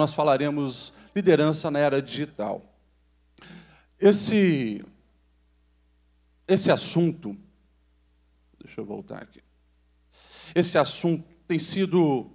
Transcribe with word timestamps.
Nós 0.00 0.14
falaremos 0.14 0.94
liderança 1.14 1.70
na 1.70 1.78
era 1.78 2.00
digital. 2.00 2.64
Esse 4.00 4.82
esse 6.48 6.72
assunto 6.72 7.36
Deixa 8.70 8.80
eu 8.80 8.84
voltar 8.86 9.18
aqui. 9.18 9.40
Esse 10.54 10.78
assunto 10.78 11.24
tem 11.46 11.58
sido 11.58 12.30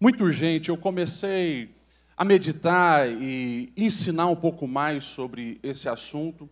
muito 0.00 0.22
urgente. 0.22 0.68
Eu 0.68 0.76
comecei 0.76 1.74
a 2.16 2.24
meditar 2.24 3.08
e 3.10 3.72
ensinar 3.76 4.26
um 4.26 4.36
pouco 4.36 4.68
mais 4.68 5.04
sobre 5.04 5.58
esse 5.62 5.88
assunto 5.88 6.48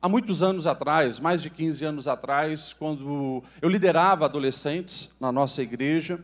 há 0.00 0.08
muitos 0.08 0.42
anos 0.42 0.66
atrás, 0.66 1.18
mais 1.18 1.42
de 1.42 1.50
15 1.50 1.84
anos 1.84 2.06
atrás, 2.06 2.72
quando 2.72 3.42
eu 3.60 3.68
liderava 3.68 4.26
adolescentes 4.26 5.10
na 5.18 5.32
nossa 5.32 5.62
igreja. 5.62 6.22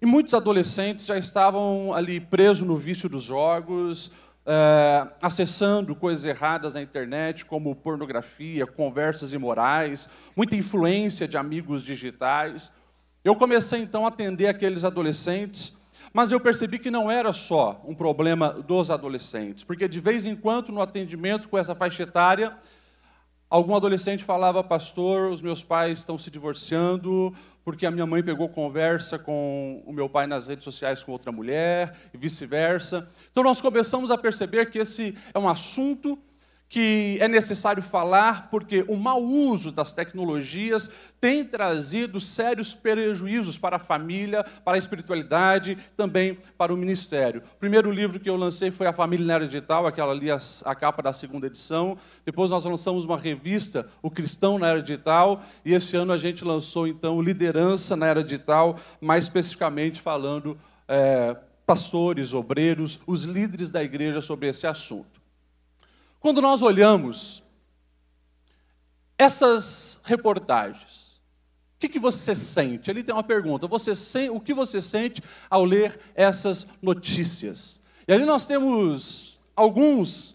E 0.00 0.06
muitos 0.06 0.34
adolescentes 0.34 1.06
já 1.06 1.16
estavam 1.16 1.92
ali 1.94 2.20
presos 2.20 2.66
no 2.66 2.76
vício 2.76 3.08
dos 3.08 3.22
jogos, 3.22 4.10
é, 4.44 5.08
acessando 5.22 5.94
coisas 5.94 6.24
erradas 6.24 6.74
na 6.74 6.82
internet, 6.82 7.44
como 7.44 7.74
pornografia, 7.74 8.66
conversas 8.66 9.32
imorais, 9.32 10.08
muita 10.36 10.54
influência 10.54 11.26
de 11.26 11.36
amigos 11.36 11.82
digitais. 11.82 12.72
Eu 13.24 13.34
comecei 13.34 13.80
então 13.80 14.04
a 14.04 14.08
atender 14.08 14.48
aqueles 14.48 14.84
adolescentes, 14.84 15.74
mas 16.12 16.30
eu 16.30 16.38
percebi 16.38 16.78
que 16.78 16.90
não 16.90 17.10
era 17.10 17.32
só 17.32 17.82
um 17.84 17.94
problema 17.94 18.50
dos 18.50 18.90
adolescentes, 18.90 19.64
porque 19.64 19.88
de 19.88 20.00
vez 20.00 20.26
em 20.26 20.36
quando 20.36 20.70
no 20.70 20.82
atendimento 20.82 21.48
com 21.48 21.56
essa 21.58 21.74
faixa 21.74 22.02
etária, 22.02 22.56
Algum 23.48 23.76
adolescente 23.76 24.24
falava, 24.24 24.62
pastor, 24.64 25.30
os 25.30 25.40
meus 25.40 25.62
pais 25.62 26.00
estão 26.00 26.18
se 26.18 26.32
divorciando 26.32 27.32
porque 27.66 27.84
a 27.84 27.90
minha 27.90 28.06
mãe 28.06 28.22
pegou 28.22 28.48
conversa 28.48 29.18
com 29.18 29.82
o 29.84 29.92
meu 29.92 30.08
pai 30.08 30.28
nas 30.28 30.46
redes 30.46 30.62
sociais 30.62 31.02
com 31.02 31.10
outra 31.10 31.32
mulher 31.32 31.96
e 32.14 32.16
vice-versa. 32.16 33.08
Então 33.32 33.42
nós 33.42 33.60
começamos 33.60 34.12
a 34.12 34.16
perceber 34.16 34.66
que 34.66 34.78
esse 34.78 35.16
é 35.34 35.38
um 35.40 35.48
assunto 35.48 36.16
que 36.68 37.16
é 37.20 37.28
necessário 37.28 37.82
falar 37.82 38.50
porque 38.50 38.84
o 38.88 38.96
mau 38.96 39.22
uso 39.22 39.70
das 39.70 39.92
tecnologias 39.92 40.90
tem 41.20 41.44
trazido 41.44 42.20
sérios 42.20 42.74
prejuízos 42.74 43.56
para 43.56 43.76
a 43.76 43.78
família, 43.78 44.44
para 44.64 44.76
a 44.76 44.78
espiritualidade, 44.78 45.78
também 45.96 46.38
para 46.58 46.74
o 46.74 46.76
ministério. 46.76 47.42
O 47.54 47.58
primeiro 47.58 47.90
livro 47.90 48.18
que 48.18 48.28
eu 48.28 48.36
lancei 48.36 48.70
foi 48.70 48.86
A 48.86 48.92
Família 48.92 49.26
na 49.26 49.34
Era 49.34 49.46
Digital, 49.46 49.86
aquela 49.86 50.12
ali, 50.12 50.30
a, 50.30 50.38
a 50.64 50.74
capa 50.74 51.02
da 51.02 51.12
segunda 51.12 51.46
edição. 51.46 51.96
Depois 52.24 52.50
nós 52.50 52.64
lançamos 52.64 53.04
uma 53.04 53.16
revista, 53.16 53.88
O 54.02 54.10
Cristão 54.10 54.58
na 54.58 54.68
Era 54.68 54.82
Digital, 54.82 55.42
e 55.64 55.72
esse 55.72 55.96
ano 55.96 56.12
a 56.12 56.18
gente 56.18 56.44
lançou, 56.44 56.86
então, 56.86 57.22
Liderança 57.22 57.96
na 57.96 58.06
Era 58.06 58.22
Digital, 58.22 58.78
mais 59.00 59.24
especificamente 59.24 60.00
falando 60.00 60.58
é, 60.88 61.36
pastores, 61.64 62.34
obreiros, 62.34 63.00
os 63.06 63.24
líderes 63.24 63.70
da 63.70 63.82
igreja 63.82 64.20
sobre 64.20 64.48
esse 64.48 64.66
assunto. 64.66 65.15
Quando 66.26 66.42
nós 66.42 66.60
olhamos 66.60 67.40
essas 69.16 70.00
reportagens, 70.02 71.20
o 71.76 71.78
que, 71.78 71.88
que 71.88 72.00
você 72.00 72.34
sente? 72.34 72.90
Ali 72.90 73.04
tem 73.04 73.14
uma 73.14 73.22
pergunta. 73.22 73.68
Você 73.68 74.28
o 74.28 74.40
que 74.40 74.52
você 74.52 74.80
sente 74.80 75.22
ao 75.48 75.64
ler 75.64 75.96
essas 76.16 76.66
notícias? 76.82 77.80
E 78.08 78.12
ali 78.12 78.24
nós 78.24 78.44
temos 78.44 79.38
alguns 79.54 80.30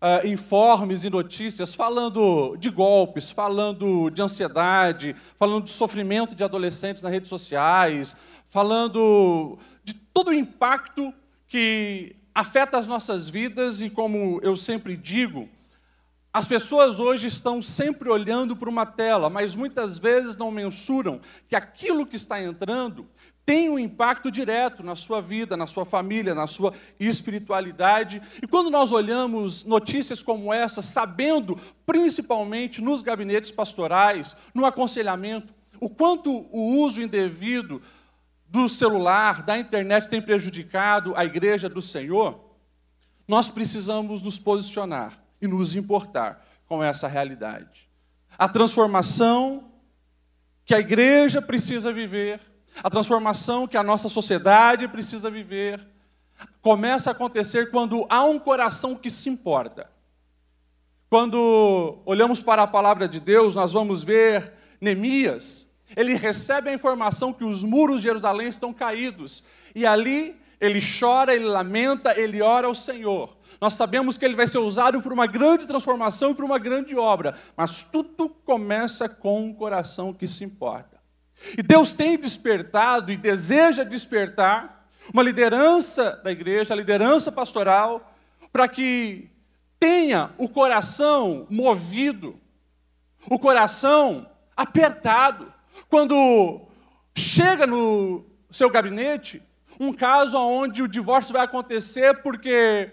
uh, 0.00 0.26
informes 0.26 1.04
e 1.04 1.10
notícias 1.10 1.74
falando 1.74 2.56
de 2.56 2.70
golpes, 2.70 3.30
falando 3.30 4.08
de 4.08 4.22
ansiedade, 4.22 5.14
falando 5.38 5.64
de 5.64 5.70
sofrimento 5.70 6.34
de 6.34 6.42
adolescentes 6.42 7.02
nas 7.02 7.12
redes 7.12 7.28
sociais, 7.28 8.16
falando 8.48 9.58
de 9.82 9.92
todo 9.92 10.28
o 10.28 10.34
impacto 10.34 11.12
que 11.46 12.16
afeta 12.34 12.76
as 12.76 12.86
nossas 12.86 13.28
vidas 13.28 13.80
e, 13.80 13.88
como 13.88 14.40
eu 14.42 14.56
sempre 14.56 14.96
digo, 14.96 15.48
as 16.32 16.48
pessoas 16.48 16.98
hoje 16.98 17.28
estão 17.28 17.62
sempre 17.62 18.08
olhando 18.08 18.56
para 18.56 18.68
uma 18.68 18.84
tela, 18.84 19.30
mas 19.30 19.54
muitas 19.54 19.96
vezes 19.96 20.36
não 20.36 20.50
mensuram 20.50 21.20
que 21.48 21.54
aquilo 21.54 22.04
que 22.04 22.16
está 22.16 22.42
entrando 22.42 23.06
tem 23.46 23.68
um 23.68 23.78
impacto 23.78 24.30
direto 24.30 24.82
na 24.82 24.96
sua 24.96 25.20
vida, 25.20 25.56
na 25.56 25.66
sua 25.66 25.84
família, 25.84 26.34
na 26.34 26.46
sua 26.46 26.72
espiritualidade. 26.98 28.20
E 28.42 28.48
quando 28.48 28.70
nós 28.70 28.90
olhamos 28.90 29.64
notícias 29.64 30.22
como 30.22 30.52
essa, 30.52 30.82
sabendo 30.82 31.56
principalmente 31.86 32.82
nos 32.82 33.00
gabinetes 33.00 33.52
pastorais, 33.52 34.34
no 34.52 34.64
aconselhamento, 34.66 35.54
o 35.78 35.90
quanto 35.90 36.48
o 36.50 36.80
uso 36.80 37.02
indevido 37.02 37.82
do 38.54 38.68
celular, 38.68 39.42
da 39.42 39.58
internet 39.58 40.08
tem 40.08 40.22
prejudicado 40.22 41.12
a 41.16 41.24
igreja 41.24 41.68
do 41.68 41.82
Senhor, 41.82 42.38
nós 43.26 43.50
precisamos 43.50 44.22
nos 44.22 44.38
posicionar 44.38 45.20
e 45.42 45.48
nos 45.48 45.74
importar 45.74 46.46
com 46.64 46.80
essa 46.80 47.08
realidade. 47.08 47.88
A 48.38 48.48
transformação 48.48 49.72
que 50.64 50.72
a 50.72 50.78
igreja 50.78 51.42
precisa 51.42 51.92
viver, 51.92 52.40
a 52.80 52.88
transformação 52.88 53.66
que 53.66 53.76
a 53.76 53.82
nossa 53.82 54.08
sociedade 54.08 54.86
precisa 54.86 55.28
viver, 55.28 55.84
começa 56.62 57.10
a 57.10 57.12
acontecer 57.12 57.72
quando 57.72 58.06
há 58.08 58.22
um 58.22 58.38
coração 58.38 58.94
que 58.94 59.10
se 59.10 59.28
importa. 59.28 59.90
Quando 61.10 61.98
olhamos 62.06 62.40
para 62.40 62.62
a 62.62 62.68
palavra 62.68 63.08
de 63.08 63.18
Deus, 63.18 63.56
nós 63.56 63.72
vamos 63.72 64.04
ver 64.04 64.52
Neemias, 64.80 65.68
ele 65.96 66.14
recebe 66.14 66.70
a 66.70 66.74
informação 66.74 67.32
que 67.32 67.44
os 67.44 67.62
muros 67.62 67.98
de 67.98 68.04
Jerusalém 68.04 68.48
estão 68.48 68.72
caídos. 68.72 69.44
E 69.74 69.86
ali 69.86 70.36
ele 70.60 70.80
chora, 70.80 71.34
ele 71.34 71.44
lamenta, 71.44 72.18
ele 72.18 72.40
ora 72.40 72.66
ao 72.66 72.74
Senhor. 72.74 73.36
Nós 73.60 73.74
sabemos 73.74 74.18
que 74.18 74.24
ele 74.24 74.34
vai 74.34 74.46
ser 74.46 74.58
usado 74.58 75.00
para 75.00 75.12
uma 75.12 75.26
grande 75.26 75.66
transformação 75.66 76.30
e 76.30 76.34
para 76.34 76.44
uma 76.44 76.58
grande 76.58 76.96
obra, 76.96 77.34
mas 77.56 77.82
tudo 77.82 78.28
começa 78.28 79.08
com 79.08 79.44
um 79.44 79.54
coração 79.54 80.12
que 80.12 80.26
se 80.26 80.44
importa. 80.44 81.00
E 81.56 81.62
Deus 81.62 81.94
tem 81.94 82.18
despertado 82.18 83.12
e 83.12 83.16
deseja 83.16 83.84
despertar 83.84 84.88
uma 85.12 85.22
liderança 85.22 86.20
da 86.24 86.32
igreja, 86.32 86.72
a 86.72 86.76
liderança 86.76 87.30
pastoral, 87.30 88.14
para 88.52 88.66
que 88.68 89.30
tenha 89.78 90.30
o 90.38 90.48
coração 90.48 91.46
movido, 91.50 92.40
o 93.28 93.38
coração 93.38 94.30
apertado, 94.56 95.53
quando 95.94 96.60
chega 97.14 97.68
no 97.68 98.24
seu 98.50 98.68
gabinete 98.68 99.40
um 99.78 99.92
caso 99.92 100.36
onde 100.36 100.82
o 100.82 100.88
divórcio 100.88 101.32
vai 101.32 101.44
acontecer 101.44 102.20
porque 102.20 102.90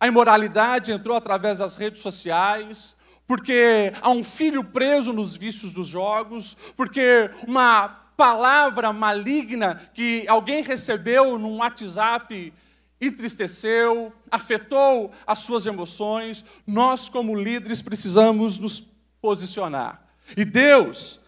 a 0.00 0.08
imoralidade 0.08 0.90
entrou 0.90 1.16
através 1.16 1.58
das 1.58 1.76
redes 1.76 2.02
sociais, 2.02 2.96
porque 3.28 3.92
há 4.02 4.10
um 4.10 4.24
filho 4.24 4.64
preso 4.64 5.12
nos 5.12 5.36
vícios 5.36 5.72
dos 5.72 5.86
jogos, 5.86 6.56
porque 6.76 7.30
uma 7.46 7.88
palavra 8.16 8.92
maligna 8.92 9.80
que 9.94 10.26
alguém 10.26 10.64
recebeu 10.64 11.38
num 11.38 11.58
WhatsApp 11.58 12.52
entristeceu, 13.00 14.12
afetou 14.28 15.12
as 15.24 15.38
suas 15.38 15.64
emoções, 15.64 16.44
nós, 16.66 17.08
como 17.08 17.40
líderes, 17.40 17.80
precisamos 17.80 18.58
nos 18.58 18.80
posicionar. 19.20 20.02
E 20.36 20.44
Deus, 20.44 21.21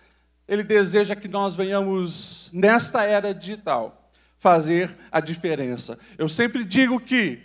ele 0.47 0.63
deseja 0.63 1.17
que 1.17 1.29
nós 1.29 1.57
venhamos, 1.57 2.51
nesta 2.53 3.05
era 3.05 3.33
digital, 3.33 4.11
fazer 4.39 4.95
a 5.11 5.21
diferença. 5.21 5.99
Eu 6.19 6.29
sempre 6.29 6.65
digo 6.65 7.01
que, 7.01 7.41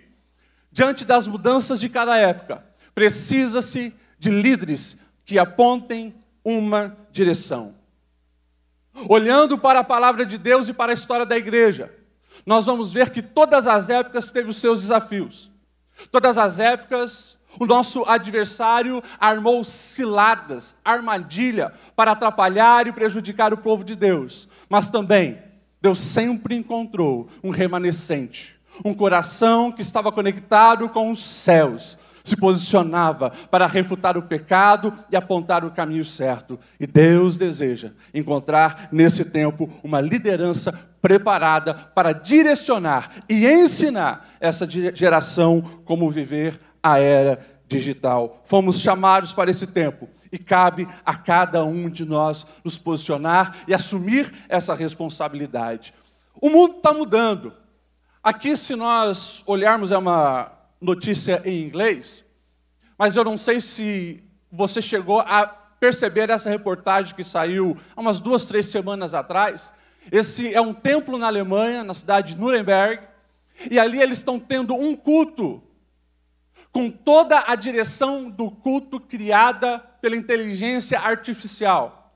diante 0.71 1.05
das 1.05 1.27
mudanças 1.27 1.79
de 1.79 1.87
cada 1.87 2.17
época, 2.17 2.63
precisa-se 2.93 3.93
de 4.17 4.29
líderes 4.29 4.97
que 5.23 5.39
apontem 5.39 6.13
uma 6.43 6.97
direção. 7.11 7.73
Olhando 9.07 9.57
para 9.57 9.79
a 9.79 9.83
palavra 9.83 10.25
de 10.25 10.37
Deus 10.37 10.67
e 10.67 10.73
para 10.73 10.91
a 10.91 10.93
história 10.93 11.25
da 11.25 11.37
igreja, 11.37 11.93
nós 12.45 12.65
vamos 12.65 12.91
ver 12.91 13.11
que 13.11 13.21
todas 13.21 13.65
as 13.65 13.89
épocas 13.89 14.31
teve 14.31 14.49
os 14.49 14.57
seus 14.57 14.81
desafios. 14.81 15.49
Todas 16.11 16.37
as 16.37 16.59
épocas 16.59 17.38
o 17.57 17.65
nosso 17.65 18.03
adversário 18.03 19.01
armou 19.19 19.63
ciladas, 19.63 20.75
armadilha 20.83 21.71
para 21.95 22.11
atrapalhar 22.11 22.85
e 22.87 22.91
prejudicar 22.91 23.53
o 23.53 23.57
povo 23.57 23.83
de 23.83 23.95
Deus. 23.95 24.47
Mas 24.69 24.89
também, 24.89 25.39
Deus 25.81 25.99
sempre 25.99 26.55
encontrou 26.55 27.29
um 27.43 27.49
remanescente, 27.49 28.59
um 28.83 28.93
coração 28.93 29.71
que 29.71 29.81
estava 29.81 30.11
conectado 30.11 30.89
com 30.89 31.11
os 31.11 31.23
céus, 31.23 31.97
se 32.23 32.35
posicionava 32.35 33.31
para 33.49 33.65
refutar 33.65 34.17
o 34.17 34.21
pecado 34.21 34.93
e 35.09 35.15
apontar 35.15 35.65
o 35.65 35.71
caminho 35.71 36.05
certo. 36.05 36.59
E 36.79 36.85
Deus 36.85 37.37
deseja 37.37 37.91
encontrar 38.13 38.89
nesse 38.91 39.25
tempo 39.25 39.69
uma 39.83 40.01
liderança 40.01 40.87
preparada 41.01 41.73
para 41.73 42.11
direcionar 42.11 43.23
e 43.29 43.47
ensinar 43.47 44.27
essa 44.39 44.67
geração 44.69 45.61
como 45.85 46.09
viver 46.09 46.59
a 46.81 46.99
era 46.99 47.39
digital. 47.67 48.41
Fomos 48.45 48.79
chamados 48.79 49.31
para 49.31 49.51
esse 49.51 49.67
tempo 49.67 50.09
e 50.31 50.37
cabe 50.37 50.87
a 51.05 51.15
cada 51.15 51.63
um 51.63 51.89
de 51.89 52.05
nós 52.05 52.45
nos 52.63 52.77
posicionar 52.77 53.57
e 53.67 53.73
assumir 53.73 54.33
essa 54.49 54.73
responsabilidade. 54.73 55.93
O 56.41 56.49
mundo 56.49 56.77
está 56.77 56.93
mudando. 56.93 57.53
Aqui, 58.23 58.57
se 58.57 58.75
nós 58.75 59.43
olharmos, 59.45 59.91
é 59.91 59.97
uma 59.97 60.51
notícia 60.81 61.41
em 61.45 61.61
inglês, 61.61 62.23
mas 62.97 63.15
eu 63.15 63.23
não 63.23 63.37
sei 63.37 63.61
se 63.61 64.23
você 64.51 64.81
chegou 64.81 65.19
a 65.19 65.47
perceber 65.79 66.29
essa 66.29 66.49
reportagem 66.49 67.15
que 67.15 67.23
saiu 67.23 67.77
há 67.95 68.01
umas 68.01 68.19
duas, 68.19 68.45
três 68.45 68.67
semanas 68.67 69.13
atrás. 69.13 69.71
Esse 70.11 70.53
é 70.53 70.59
um 70.59 70.73
templo 70.73 71.17
na 71.17 71.27
Alemanha, 71.27 71.83
na 71.83 71.93
cidade 71.93 72.33
de 72.33 72.39
Nuremberg, 72.39 73.03
e 73.69 73.79
ali 73.79 74.01
eles 74.01 74.17
estão 74.17 74.39
tendo 74.39 74.73
um 74.73 74.95
culto 74.95 75.63
com 76.71 76.89
toda 76.89 77.43
a 77.47 77.55
direção 77.55 78.29
do 78.29 78.51
culto 78.51 78.99
criada 78.99 79.79
pela 80.01 80.15
inteligência 80.15 80.99
artificial. 80.99 82.13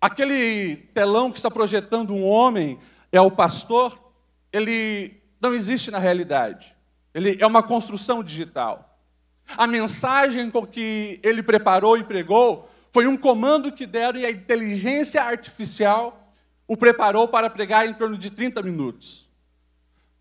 Aquele 0.00 0.76
telão 0.92 1.30
que 1.30 1.38
está 1.38 1.50
projetando 1.50 2.12
um 2.12 2.26
homem 2.26 2.78
é 3.10 3.20
o 3.20 3.30
pastor, 3.30 3.98
ele 4.52 5.22
não 5.40 5.54
existe 5.54 5.90
na 5.90 5.98
realidade. 5.98 6.76
Ele 7.14 7.36
é 7.40 7.46
uma 7.46 7.62
construção 7.62 8.22
digital. 8.22 8.98
A 9.56 9.66
mensagem 9.66 10.50
com 10.50 10.66
que 10.66 11.20
ele 11.22 11.42
preparou 11.42 11.96
e 11.96 12.04
pregou 12.04 12.68
foi 12.92 13.06
um 13.06 13.16
comando 13.16 13.72
que 13.72 13.86
deram 13.86 14.20
e 14.20 14.26
a 14.26 14.30
inteligência 14.30 15.22
artificial 15.22 16.34
o 16.66 16.76
preparou 16.76 17.28
para 17.28 17.50
pregar 17.50 17.86
em 17.86 17.94
torno 17.94 18.16
de 18.16 18.30
30 18.30 18.62
minutos. 18.62 19.28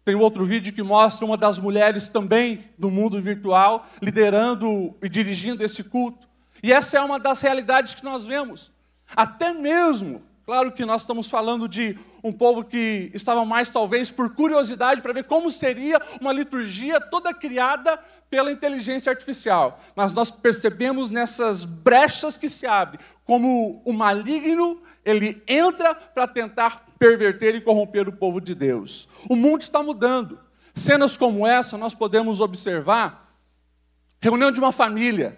Tem 0.03 0.15
outro 0.15 0.45
vídeo 0.45 0.73
que 0.73 0.81
mostra 0.81 1.25
uma 1.25 1.37
das 1.37 1.59
mulheres 1.59 2.09
também 2.09 2.65
do 2.77 2.89
mundo 2.89 3.21
virtual 3.21 3.87
liderando 4.01 4.95
e 5.01 5.07
dirigindo 5.07 5.63
esse 5.63 5.83
culto. 5.83 6.27
E 6.63 6.73
essa 6.73 6.97
é 6.97 7.01
uma 7.01 7.19
das 7.19 7.41
realidades 7.41 7.95
que 7.95 8.03
nós 8.03 8.25
vemos. 8.25 8.71
Até 9.15 9.53
mesmo, 9.53 10.23
claro 10.45 10.71
que 10.71 10.85
nós 10.85 11.01
estamos 11.01 11.29
falando 11.29 11.67
de 11.67 11.97
um 12.23 12.31
povo 12.31 12.63
que 12.63 13.11
estava 13.13 13.43
mais 13.45 13.69
talvez 13.69 14.09
por 14.09 14.33
curiosidade 14.33 15.01
para 15.01 15.13
ver 15.13 15.25
como 15.25 15.51
seria 15.51 15.99
uma 16.19 16.31
liturgia 16.31 16.99
toda 16.99 17.33
criada 17.33 17.99
pela 18.29 18.51
inteligência 18.51 19.11
artificial. 19.11 19.79
Mas 19.95 20.13
nós 20.13 20.31
percebemos 20.31 21.11
nessas 21.11 21.63
brechas 21.63 22.37
que 22.37 22.49
se 22.49 22.65
abrem 22.65 22.99
como 23.25 23.81
o 23.85 23.93
maligno 23.93 24.81
ele 25.03 25.41
entra 25.47 25.95
para 25.95 26.27
tentar 26.27 26.85
perverter 27.01 27.55
e 27.55 27.61
corromper 27.61 28.07
o 28.07 28.13
povo 28.13 28.39
de 28.39 28.53
Deus. 28.53 29.09
O 29.27 29.35
mundo 29.35 29.61
está 29.61 29.81
mudando. 29.81 30.39
Cenas 30.71 31.17
como 31.17 31.47
essa 31.47 31.75
nós 31.75 31.95
podemos 31.95 32.39
observar. 32.39 33.35
Reunião 34.21 34.51
de 34.51 34.59
uma 34.59 34.71
família. 34.71 35.35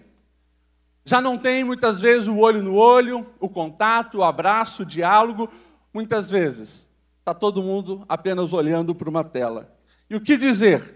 Já 1.06 1.22
não 1.22 1.38
tem 1.38 1.64
muitas 1.64 2.02
vezes 2.02 2.28
o 2.28 2.38
olho 2.38 2.62
no 2.62 2.76
olho, 2.76 3.26
o 3.40 3.48
contato, 3.48 4.18
o 4.18 4.24
abraço, 4.26 4.84
o 4.84 4.86
diálogo. 4.86 5.50
Muitas 5.94 6.30
vezes 6.30 6.92
está 7.20 7.34
todo 7.34 7.64
mundo 7.64 8.04
apenas 8.10 8.52
olhando 8.52 8.94
para 8.94 9.10
uma 9.10 9.24
tela. 9.24 9.74
E 10.10 10.18
o 10.18 10.22
que 10.22 10.36
dizer 10.36 10.94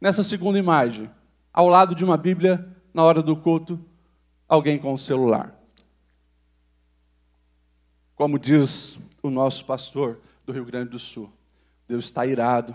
nessa 0.00 0.22
segunda 0.22 0.60
imagem? 0.60 1.10
Ao 1.52 1.66
lado 1.66 1.92
de 1.92 2.04
uma 2.04 2.16
Bíblia, 2.16 2.64
na 2.94 3.02
hora 3.02 3.20
do 3.20 3.34
culto, 3.34 3.84
alguém 4.48 4.78
com 4.78 4.92
o 4.92 4.98
celular. 4.98 5.52
Como 8.14 8.38
diz 8.38 8.96
o 9.28 9.30
nosso 9.30 9.64
pastor 9.64 10.20
do 10.44 10.52
Rio 10.52 10.64
Grande 10.64 10.90
do 10.90 10.98
Sul, 10.98 11.32
Deus 11.88 12.06
está 12.06 12.26
irado 12.26 12.74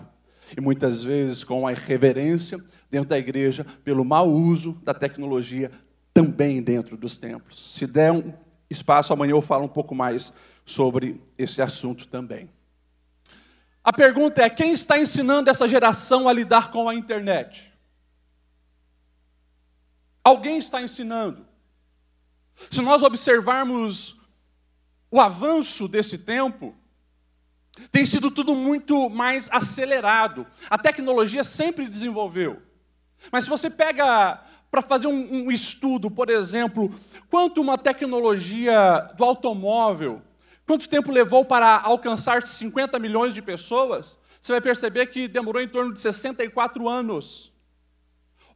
e 0.58 0.62
muitas 0.62 1.04
vezes 1.04 1.44
com 1.44 1.68
a 1.68 1.72
irreverência 1.72 2.64
dentro 2.90 3.10
da 3.10 3.18
igreja 3.18 3.66
pelo 3.84 4.04
mau 4.04 4.30
uso 4.30 4.74
da 4.84 4.94
tecnologia 4.94 5.72
também 6.14 6.62
dentro 6.62 6.98
dos 6.98 7.18
templos. 7.18 7.74
Se 7.74 7.86
der 7.86 8.12
um 8.12 8.34
espaço, 8.70 9.14
amanhã 9.14 9.32
eu 9.32 9.42
falo 9.42 9.66
um 9.66 9.70
pouco 9.70 9.94
mais 9.94 10.34
sobre 10.66 11.22
esse 11.38 11.62
assunto 11.62 12.08
também. 12.08 12.50
A 13.84 13.94
pergunta 13.94 14.42
é: 14.44 14.50
quem 14.50 14.72
está 14.72 15.00
ensinando 15.00 15.50
essa 15.50 15.68
geração 15.68 16.28
a 16.28 16.34
lidar 16.34 16.72
com 16.72 16.90
a 16.90 16.96
internet? 16.96 17.72
Alguém 20.24 20.58
está 20.58 20.82
ensinando. 20.82 21.46
Se 22.70 22.82
nós 22.82 23.02
observarmos 23.02 24.19
o 25.12 25.20
avanço 25.20 25.88
desse 25.88 26.18
tempo 26.18 26.76
tem 27.92 28.06
sido 28.06 28.30
tudo 28.30 28.56
muito 28.56 29.10
mais 29.10 29.50
acelerado. 29.52 30.46
A 30.70 30.78
tecnologia 30.78 31.44
sempre 31.44 31.88
desenvolveu. 31.88 32.62
Mas 33.32 33.46
se 33.46 33.50
você 33.50 33.70
pega 33.70 34.44
para 34.70 34.82
fazer 34.82 35.08
um, 35.08 35.46
um, 35.46 35.52
estudo, 35.52 36.12
por 36.12 36.30
exemplo, 36.30 36.94
quanto 37.30 37.62
uma 37.62 37.78
tecnologia 37.78 39.10
do 39.18 39.24
automóvel, 39.24 40.22
quanto 40.66 40.88
tempo 40.88 41.12
levou 41.12 41.44
para 41.44 41.80
alcançar 41.80 42.46
50 42.46 43.00
milhões 43.00 43.34
de 43.34 43.42
pessoas, 43.42 44.20
você 44.42 44.54
vai 44.54 44.62
perceber 44.62 45.08
que 45.08 45.28
demorou 45.28 45.62
em 45.62 45.68
torno 45.68 45.94
de 45.94 46.00
64 46.00 46.88
anos. 46.88 47.52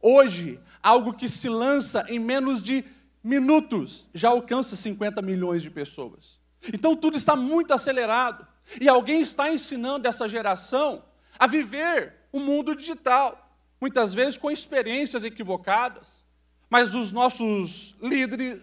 Hoje, 0.00 0.60
algo 0.82 1.12
que 1.12 1.28
se 1.28 1.48
lança 1.48 2.04
em 2.08 2.18
menos 2.18 2.62
de 2.62 2.84
minutos 3.22 4.08
já 4.14 4.28
alcança 4.28 4.76
50 4.76 5.20
milhões 5.22 5.62
de 5.62 5.70
pessoas. 5.70 6.43
Então 6.72 6.96
tudo 6.96 7.16
está 7.16 7.36
muito 7.36 7.72
acelerado. 7.72 8.46
E 8.80 8.88
alguém 8.88 9.20
está 9.20 9.52
ensinando 9.52 10.08
essa 10.08 10.28
geração 10.28 11.04
a 11.38 11.46
viver 11.46 12.14
o 12.32 12.40
mundo 12.40 12.74
digital, 12.74 13.56
muitas 13.80 14.14
vezes 14.14 14.36
com 14.36 14.50
experiências 14.50 15.24
equivocadas. 15.24 16.24
Mas 16.70 16.94
os 16.94 17.12
nossos 17.12 17.94
líderes, 18.00 18.60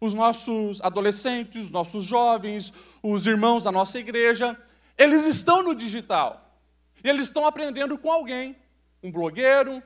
os 0.00 0.14
nossos 0.14 0.80
adolescentes, 0.80 1.64
os 1.64 1.70
nossos 1.70 2.04
jovens, 2.04 2.72
os 3.02 3.26
irmãos 3.26 3.64
da 3.64 3.72
nossa 3.72 3.98
igreja, 3.98 4.56
eles 4.96 5.26
estão 5.26 5.62
no 5.62 5.74
digital. 5.74 6.56
E 7.02 7.08
eles 7.08 7.26
estão 7.26 7.46
aprendendo 7.46 7.98
com 7.98 8.12
alguém, 8.12 8.56
um 9.02 9.10
blogueiro, 9.10 9.82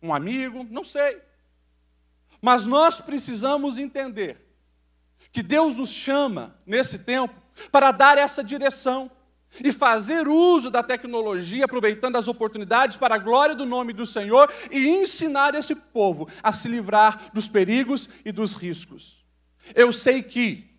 um 0.00 0.14
amigo, 0.14 0.66
não 0.70 0.84
sei. 0.84 1.20
Mas 2.40 2.66
nós 2.66 3.00
precisamos 3.00 3.78
entender 3.78 4.43
que 5.34 5.42
Deus 5.42 5.76
nos 5.76 5.90
chama 5.90 6.54
nesse 6.64 7.00
tempo 7.00 7.34
para 7.72 7.90
dar 7.90 8.16
essa 8.16 8.42
direção 8.42 9.10
e 9.62 9.72
fazer 9.72 10.28
uso 10.28 10.70
da 10.70 10.80
tecnologia, 10.80 11.64
aproveitando 11.64 12.14
as 12.14 12.28
oportunidades 12.28 12.96
para 12.96 13.16
a 13.16 13.18
glória 13.18 13.52
do 13.52 13.66
nome 13.66 13.92
do 13.92 14.06
Senhor 14.06 14.48
e 14.70 14.88
ensinar 14.88 15.56
esse 15.56 15.74
povo 15.74 16.28
a 16.40 16.52
se 16.52 16.68
livrar 16.68 17.32
dos 17.32 17.48
perigos 17.48 18.08
e 18.24 18.30
dos 18.30 18.54
riscos. 18.54 19.24
Eu 19.74 19.92
sei 19.92 20.22
que, 20.22 20.70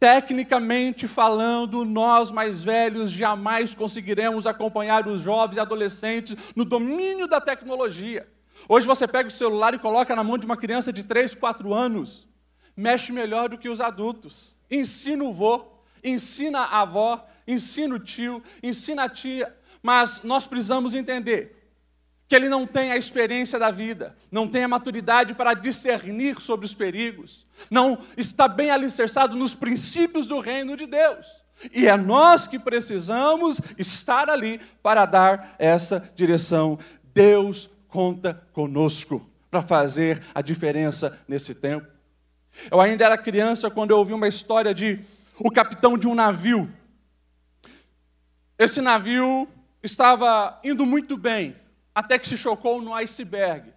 tecnicamente 0.00 1.06
falando, 1.06 1.84
nós 1.84 2.32
mais 2.32 2.64
velhos 2.64 3.12
jamais 3.12 3.76
conseguiremos 3.76 4.44
acompanhar 4.44 5.06
os 5.06 5.20
jovens 5.20 5.56
e 5.56 5.60
adolescentes 5.60 6.36
no 6.56 6.64
domínio 6.64 7.28
da 7.28 7.40
tecnologia. 7.40 8.28
Hoje 8.68 8.88
você 8.88 9.06
pega 9.06 9.28
o 9.28 9.32
celular 9.32 9.72
e 9.72 9.78
coloca 9.78 10.16
na 10.16 10.24
mão 10.24 10.36
de 10.36 10.46
uma 10.46 10.56
criança 10.56 10.92
de 10.92 11.04
3, 11.04 11.36
4 11.36 11.72
anos 11.72 12.28
mexe 12.78 13.10
melhor 13.10 13.48
do 13.48 13.58
que 13.58 13.68
os 13.68 13.80
adultos. 13.80 14.56
Ensina 14.70 15.24
o 15.24 15.34
vô, 15.34 15.66
ensina 16.02 16.60
a 16.60 16.82
avó, 16.82 17.26
ensina 17.46 17.96
o 17.96 17.98
tio, 17.98 18.40
ensina 18.62 19.02
a 19.02 19.08
tia. 19.08 19.52
Mas 19.82 20.22
nós 20.22 20.46
precisamos 20.46 20.94
entender 20.94 21.56
que 22.28 22.36
ele 22.36 22.48
não 22.48 22.64
tem 22.64 22.92
a 22.92 22.96
experiência 22.96 23.58
da 23.58 23.72
vida, 23.72 24.16
não 24.30 24.46
tem 24.46 24.62
a 24.62 24.68
maturidade 24.68 25.34
para 25.34 25.54
discernir 25.54 26.40
sobre 26.40 26.66
os 26.66 26.74
perigos, 26.74 27.46
não 27.68 27.98
está 28.16 28.46
bem 28.46 28.70
alicerçado 28.70 29.34
nos 29.34 29.56
princípios 29.56 30.26
do 30.26 30.38
reino 30.38 30.76
de 30.76 30.86
Deus. 30.86 31.26
E 31.74 31.88
é 31.88 31.96
nós 31.96 32.46
que 32.46 32.60
precisamos 32.60 33.60
estar 33.76 34.30
ali 34.30 34.60
para 34.80 35.04
dar 35.04 35.56
essa 35.58 36.08
direção. 36.14 36.78
Deus 37.12 37.68
conta 37.88 38.46
conosco 38.52 39.28
para 39.50 39.62
fazer 39.62 40.22
a 40.32 40.40
diferença 40.40 41.18
nesse 41.26 41.56
tempo. 41.56 41.97
Eu 42.70 42.80
ainda 42.80 43.04
era 43.04 43.16
criança 43.16 43.70
quando 43.70 43.92
eu 43.92 43.98
ouvi 43.98 44.12
uma 44.12 44.26
história 44.26 44.74
de 44.74 45.00
o 45.38 45.50
capitão 45.50 45.96
de 45.96 46.08
um 46.08 46.14
navio. 46.14 46.72
Esse 48.58 48.80
navio 48.80 49.48
estava 49.82 50.58
indo 50.64 50.84
muito 50.84 51.16
bem, 51.16 51.54
até 51.94 52.18
que 52.18 52.28
se 52.28 52.36
chocou 52.36 52.82
no 52.82 52.92
iceberg. 52.94 53.72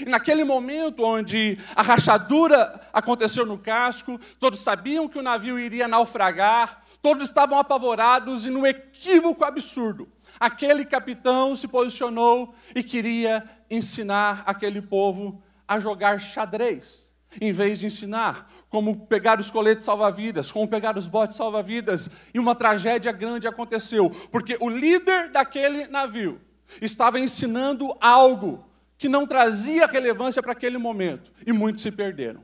E 0.00 0.06
naquele 0.06 0.42
momento 0.42 1.04
onde 1.04 1.58
a 1.76 1.82
rachadura 1.82 2.80
aconteceu 2.94 3.44
no 3.44 3.58
casco, 3.58 4.18
todos 4.40 4.60
sabiam 4.60 5.06
que 5.06 5.18
o 5.18 5.22
navio 5.22 5.58
iria 5.58 5.86
naufragar, 5.86 6.82
todos 7.02 7.28
estavam 7.28 7.58
apavorados 7.58 8.46
e 8.46 8.50
num 8.50 8.66
equívoco 8.66 9.44
absurdo. 9.44 10.08
Aquele 10.40 10.86
capitão 10.86 11.54
se 11.54 11.68
posicionou 11.68 12.54
e 12.74 12.82
queria 12.82 13.44
ensinar 13.70 14.42
aquele 14.46 14.80
povo 14.80 15.42
a 15.68 15.78
jogar 15.78 16.18
xadrez 16.18 17.11
em 17.40 17.52
vez 17.52 17.78
de 17.78 17.86
ensinar 17.86 18.50
como 18.68 19.06
pegar 19.06 19.38
os 19.38 19.50
coletes 19.50 19.84
salva-vidas, 19.84 20.50
como 20.50 20.66
pegar 20.66 20.96
os 20.96 21.06
botes 21.06 21.36
salva-vidas, 21.36 22.08
e 22.32 22.38
uma 22.38 22.54
tragédia 22.54 23.12
grande 23.12 23.46
aconteceu, 23.46 24.10
porque 24.30 24.56
o 24.60 24.68
líder 24.68 25.30
daquele 25.30 25.86
navio 25.88 26.40
estava 26.80 27.20
ensinando 27.20 27.94
algo 28.00 28.64
que 28.96 29.08
não 29.08 29.26
trazia 29.26 29.86
relevância 29.86 30.42
para 30.42 30.52
aquele 30.52 30.78
momento, 30.78 31.32
e 31.46 31.52
muitos 31.52 31.82
se 31.82 31.90
perderam. 31.90 32.42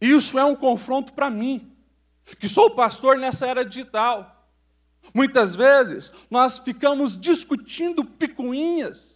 Isso 0.00 0.38
é 0.38 0.44
um 0.44 0.54
confronto 0.54 1.12
para 1.12 1.30
mim, 1.30 1.72
que 2.38 2.48
sou 2.48 2.70
pastor 2.70 3.16
nessa 3.16 3.46
era 3.46 3.64
digital. 3.64 4.50
Muitas 5.14 5.54
vezes 5.54 6.12
nós 6.30 6.58
ficamos 6.58 7.18
discutindo 7.18 8.04
picuinhas, 8.04 9.13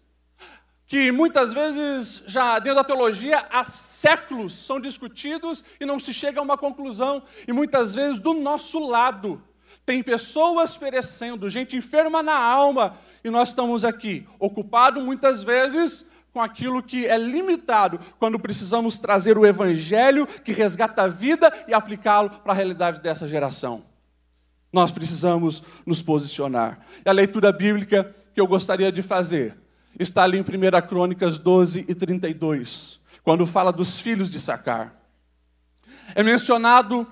que 0.88 1.12
muitas 1.12 1.52
vezes 1.52 2.23
já 2.26 2.59
dentro 2.59 2.76
da 2.76 2.85
teologia 2.85 3.47
há 3.50 3.64
séculos 3.64 4.54
são 4.54 4.80
discutidos 4.80 5.62
e 5.78 5.85
não 5.85 5.99
se 5.99 6.14
chega 6.14 6.40
a 6.40 6.42
uma 6.42 6.57
conclusão. 6.57 7.23
E 7.47 7.52
muitas 7.52 7.95
vezes 7.95 8.18
do 8.18 8.33
nosso 8.33 8.78
lado 8.80 9.42
tem 9.85 10.02
pessoas 10.02 10.78
perecendo, 10.78 11.50
gente 11.50 11.76
enferma 11.76 12.23
na 12.23 12.37
alma, 12.37 12.97
e 13.23 13.28
nós 13.28 13.50
estamos 13.50 13.85
aqui, 13.85 14.26
ocupados 14.38 15.02
muitas 15.02 15.42
vezes 15.42 16.07
com 16.33 16.40
aquilo 16.40 16.83
que 16.83 17.07
é 17.07 17.18
limitado, 17.18 18.00
quando 18.18 18.38
precisamos 18.38 18.97
trazer 18.97 19.37
o 19.37 19.45
evangelho 19.45 20.26
que 20.26 20.52
resgata 20.52 21.02
a 21.02 21.09
vida 21.09 21.52
e 21.68 21.75
aplicá-lo 21.75 22.30
para 22.30 22.52
a 22.52 22.57
realidade 22.57 23.00
dessa 23.00 23.28
geração. 23.28 23.85
Nós 24.73 24.90
precisamos 24.90 25.62
nos 25.85 26.00
posicionar. 26.00 26.78
E 27.04 27.09
a 27.09 27.12
leitura 27.12 27.52
bíblica 27.52 28.14
que 28.35 28.40
eu 28.40 28.47
gostaria 28.47 28.92
de 28.92 29.02
fazer 29.02 29.57
está 29.99 30.23
ali 30.23 30.38
em 30.38 30.43
1 30.43 30.87
Crônicas 30.87 31.38
12 31.38 31.85
e 31.88 31.95
32, 31.95 33.00
quando 33.23 33.47
fala 33.47 33.73
dos 33.73 34.00
filhos 34.00 34.31
de 34.31 34.40
Sacar. 34.40 34.95
É 36.14 36.23
mencionado 36.23 37.07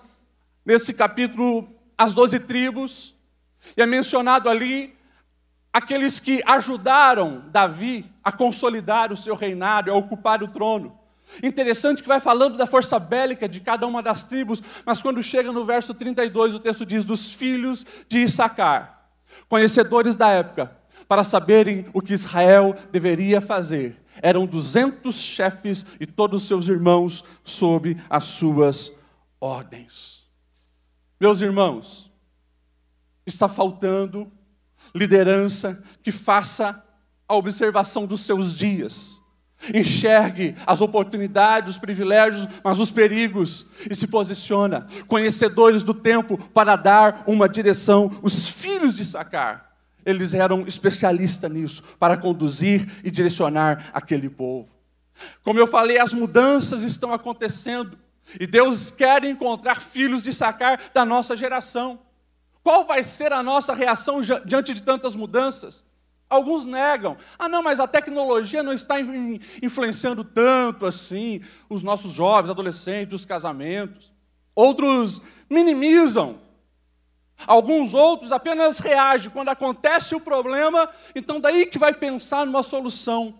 nesse 0.65 0.95
capítulo 0.95 1.69
as 1.99 2.15
doze 2.15 2.39
tribos, 2.39 3.15
e 3.77 3.83
é 3.83 3.87
mencionado 3.87 4.49
ali 4.49 4.95
aqueles 5.73 6.21
que 6.21 6.43
ajudaram 6.47 7.45
Davi 7.51 8.11
a 8.23 8.33
consolidar 8.33 9.13
o 9.13 9.17
seu 9.17 9.35
reinado, 9.35 9.91
a 9.91 9.95
ocupar 9.95 10.43
o 10.43 10.49
trono. 10.49 10.99
Interessante 11.43 12.03
que 12.03 12.09
vai 12.09 12.21
falando 12.21 12.57
da 12.57 12.67
força 12.67 12.99
bélica 12.99 13.49
de 13.49 13.61
cada 13.61 13.87
uma 13.87 14.03
das 14.03 14.25
tribos, 14.25 14.63
mas 14.85 15.03
quando 15.03 15.23
chega 15.23 15.51
no 15.51 15.65
verso 15.65 15.93
32, 15.93 16.55
o 16.55 16.61
texto 16.61 16.87
diz: 16.87 17.05
dos 17.05 17.33
filhos 17.33 17.85
de 18.09 18.21
Issacar, 18.21 19.09
conhecedores 19.49 20.15
da 20.15 20.31
época, 20.31 20.77
para 21.09 21.25
saberem 21.25 21.87
o 21.93 22.01
que 22.01 22.15
Israel 22.15 22.75
deveria 22.91 23.41
fazer. 23.41 24.01
Eram 24.23 24.47
duzentos 24.47 25.17
chefes 25.17 25.85
e 26.01 26.07
todos 26.07 26.45
seus 26.45 26.69
irmãos 26.69 27.25
sob 27.45 27.97
as 28.09 28.25
suas 28.25 28.93
ordens. 29.41 30.27
Meus 31.21 31.41
irmãos, 31.41 32.11
está 33.27 33.49
faltando 33.49 34.31
liderança 34.95 35.83
que 36.03 36.13
faça 36.13 36.83
a 37.29 37.35
observação 37.35 38.07
dos 38.07 38.21
seus 38.21 38.55
dias. 38.55 39.21
Enxergue 39.73 40.55
as 40.67 40.81
oportunidades, 40.81 41.75
os 41.75 41.79
privilégios, 41.79 42.47
mas 42.63 42.79
os 42.79 42.91
perigos, 42.91 43.67
e 43.91 43.95
se 43.95 44.07
posiciona, 44.07 44.87
conhecedores 45.09 45.83
do 45.83 45.95
tempo, 45.95 46.37
para 46.49 46.77
dar 46.77 47.25
uma 47.27 47.49
direção. 47.49 48.13
Os 48.23 48.49
filhos 48.49 48.97
de 48.97 49.05
Sacar, 49.05 49.66
eles 50.07 50.33
eram 50.33 50.67
especialistas 50.67 51.51
nisso, 51.51 51.83
para 51.99 52.17
conduzir 52.17 52.89
e 53.05 53.11
direcionar 53.11 53.91
aquele 53.93 54.31
povo. 54.31 54.69
Como 55.43 55.59
eu 55.59 55.67
falei, 55.67 55.99
as 55.99 56.15
mudanças 56.15 56.83
estão 56.83 57.13
acontecendo, 57.13 57.99
e 58.41 58.47
Deus 58.47 58.91
quer 58.91 59.25
encontrar 59.25 59.81
filhos 59.81 60.23
de 60.23 60.33
Sacar 60.33 60.81
da 60.95 61.05
nossa 61.05 61.37
geração. 61.37 61.99
Qual 62.63 62.85
vai 62.85 63.03
ser 63.03 63.33
a 63.33 63.43
nossa 63.43 63.75
reação 63.75 64.21
diante 64.45 64.73
de 64.73 64.83
tantas 64.83 65.15
mudanças? 65.15 65.85
Alguns 66.29 66.67
negam. 66.67 67.17
Ah, 67.39 67.49
não, 67.49 67.63
mas 67.63 67.79
a 67.79 67.87
tecnologia 67.87 68.63
não 68.63 68.73
está 68.73 68.97
influenciando 69.63 70.25
tanto 70.25 70.85
assim 70.85 71.41
os 71.69 71.85
nossos 71.85 72.13
jovens, 72.13 72.51
adolescentes, 72.51 73.15
os 73.15 73.25
casamentos. 73.25 74.13
Outros 74.55 75.23
minimizam. 75.49 76.45
Alguns 77.47 77.93
outros 77.93 78.31
apenas 78.31 78.79
reagem 78.79 79.31
quando 79.31 79.49
acontece 79.49 80.15
o 80.15 80.21
problema, 80.21 80.89
então 81.15 81.41
daí 81.41 81.67
que 81.67 81.79
vai 81.79 81.93
pensar 81.93 82.47
numa 82.47 82.63
solução. 82.63 83.35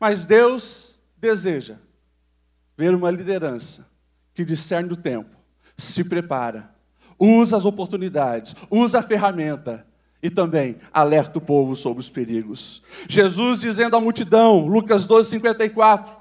Mas 0.00 0.24
Deus 0.24 0.98
deseja 1.16 1.76
ver 2.76 2.94
uma 2.94 3.10
liderança 3.10 3.86
que 4.34 4.44
discerne 4.44 4.92
o 4.92 4.96
tempo, 4.96 5.36
se 5.76 6.02
prepara 6.02 6.78
usa 7.18 7.56
as 7.56 7.64
oportunidades, 7.64 8.54
usa 8.70 9.00
a 9.00 9.02
ferramenta 9.02 9.84
e 10.22 10.30
também 10.30 10.76
alerta 10.92 11.38
o 11.38 11.42
povo 11.42 11.74
sobre 11.74 12.00
os 12.00 12.08
perigos. 12.08 12.82
Jesus 13.08 13.60
dizendo 13.60 13.96
à 13.96 14.00
multidão, 14.00 14.66
Lucas 14.66 15.04
12, 15.04 15.30
54, 15.30 16.16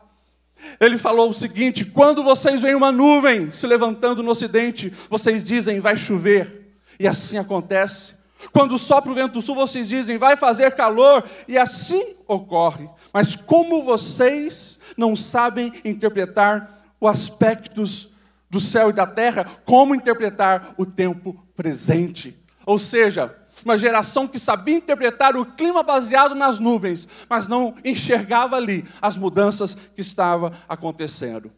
ele 0.79 0.97
falou 0.97 1.29
o 1.29 1.33
seguinte: 1.33 1.85
quando 1.85 2.23
vocês 2.23 2.61
veem 2.61 2.75
uma 2.75 2.91
nuvem 2.91 3.51
se 3.53 3.67
levantando 3.67 4.23
no 4.23 4.31
ocidente, 4.31 4.91
vocês 5.09 5.43
dizem 5.43 5.79
vai 5.79 5.95
chover, 5.95 6.66
e 6.99 7.07
assim 7.07 7.37
acontece. 7.37 8.15
Quando 8.51 8.77
sopra 8.77 9.11
o 9.11 9.15
vento 9.15 9.41
sul, 9.41 9.55
vocês 9.55 9.89
dizem 9.89 10.17
vai 10.17 10.37
fazer 10.37 10.75
calor, 10.75 11.23
e 11.47 11.57
assim 11.57 12.15
ocorre. 12.27 12.87
Mas 13.11 13.35
como 13.35 13.83
vocês 13.83 14.79
não 14.95 15.15
sabem 15.15 15.73
interpretar 15.83 16.95
os 16.99 17.09
aspectos 17.09 18.09
do 18.49 18.59
céu 18.59 18.89
e 18.89 18.93
da 18.93 19.05
terra, 19.05 19.45
como 19.65 19.93
interpretar 19.93 20.73
o 20.77 20.85
tempo 20.85 21.35
presente. 21.55 22.37
Ou 22.65 22.79
seja, 22.79 23.35
uma 23.65 23.77
geração 23.77 24.27
que 24.27 24.39
sabia 24.39 24.75
interpretar 24.75 25.35
o 25.35 25.45
clima 25.45 25.83
baseado 25.83 26.35
nas 26.35 26.59
nuvens, 26.59 27.07
mas 27.29 27.47
não 27.47 27.75
enxergava 27.83 28.55
ali 28.55 28.85
as 29.01 29.17
mudanças 29.17 29.73
que 29.73 30.01
estavam 30.01 30.51
acontecendo. 30.67 31.51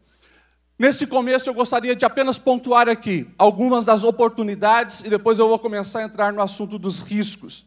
Nesse 0.79 1.05
começo, 1.05 1.49
eu 1.49 1.53
gostaria 1.53 1.93
de 1.93 2.05
apenas 2.05 2.39
pontuar 2.39 2.87
aqui 2.87 3.27
algumas 3.37 3.83
das 3.83 4.05
oportunidades 4.05 5.01
e 5.01 5.09
depois 5.09 5.37
eu 5.37 5.49
vou 5.49 5.59
começar 5.59 5.99
a 5.99 6.03
entrar 6.03 6.31
no 6.31 6.41
assunto 6.41 6.79
dos 6.79 7.01
riscos. 7.01 7.65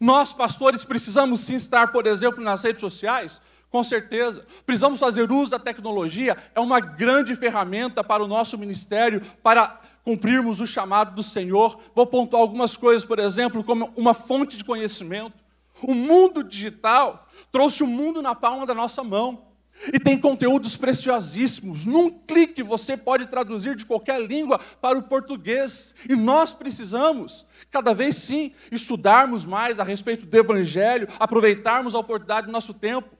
Nós, 0.00 0.32
pastores, 0.32 0.84
precisamos 0.84 1.40
sim 1.40 1.56
estar, 1.56 1.90
por 1.90 2.06
exemplo, 2.06 2.40
nas 2.40 2.62
redes 2.62 2.80
sociais, 2.80 3.42
com 3.68 3.82
certeza. 3.82 4.46
Precisamos 4.64 5.00
fazer 5.00 5.32
uso 5.32 5.50
da 5.50 5.58
tecnologia, 5.58 6.36
é 6.54 6.60
uma 6.60 6.78
grande 6.78 7.34
ferramenta 7.34 8.04
para 8.04 8.22
o 8.22 8.28
nosso 8.28 8.56
ministério, 8.56 9.20
para 9.42 9.80
cumprirmos 10.04 10.60
o 10.60 10.68
chamado 10.68 11.16
do 11.16 11.22
Senhor. 11.22 11.80
Vou 11.96 12.06
pontuar 12.06 12.42
algumas 12.42 12.76
coisas, 12.76 13.04
por 13.04 13.18
exemplo, 13.18 13.64
como 13.64 13.92
uma 13.96 14.14
fonte 14.14 14.56
de 14.56 14.64
conhecimento. 14.64 15.34
O 15.82 15.92
mundo 15.92 16.44
digital 16.44 17.26
trouxe 17.50 17.82
o 17.82 17.88
mundo 17.88 18.22
na 18.22 18.36
palma 18.36 18.64
da 18.64 18.72
nossa 18.72 19.02
mão. 19.02 19.53
E 19.92 19.98
tem 19.98 20.18
conteúdos 20.18 20.76
preciosíssimos. 20.76 21.84
Num 21.84 22.10
clique 22.10 22.62
você 22.62 22.96
pode 22.96 23.26
traduzir 23.26 23.76
de 23.76 23.84
qualquer 23.84 24.20
língua 24.20 24.58
para 24.80 24.96
o 24.96 25.02
português. 25.02 25.94
E 26.08 26.14
nós 26.14 26.52
precisamos, 26.52 27.46
cada 27.70 27.92
vez 27.92 28.16
sim, 28.16 28.52
estudarmos 28.70 29.44
mais 29.44 29.78
a 29.78 29.84
respeito 29.84 30.26
do 30.26 30.36
Evangelho, 30.36 31.08
aproveitarmos 31.18 31.94
a 31.94 31.98
oportunidade 31.98 32.46
do 32.46 32.52
nosso 32.52 32.72
tempo. 32.72 33.10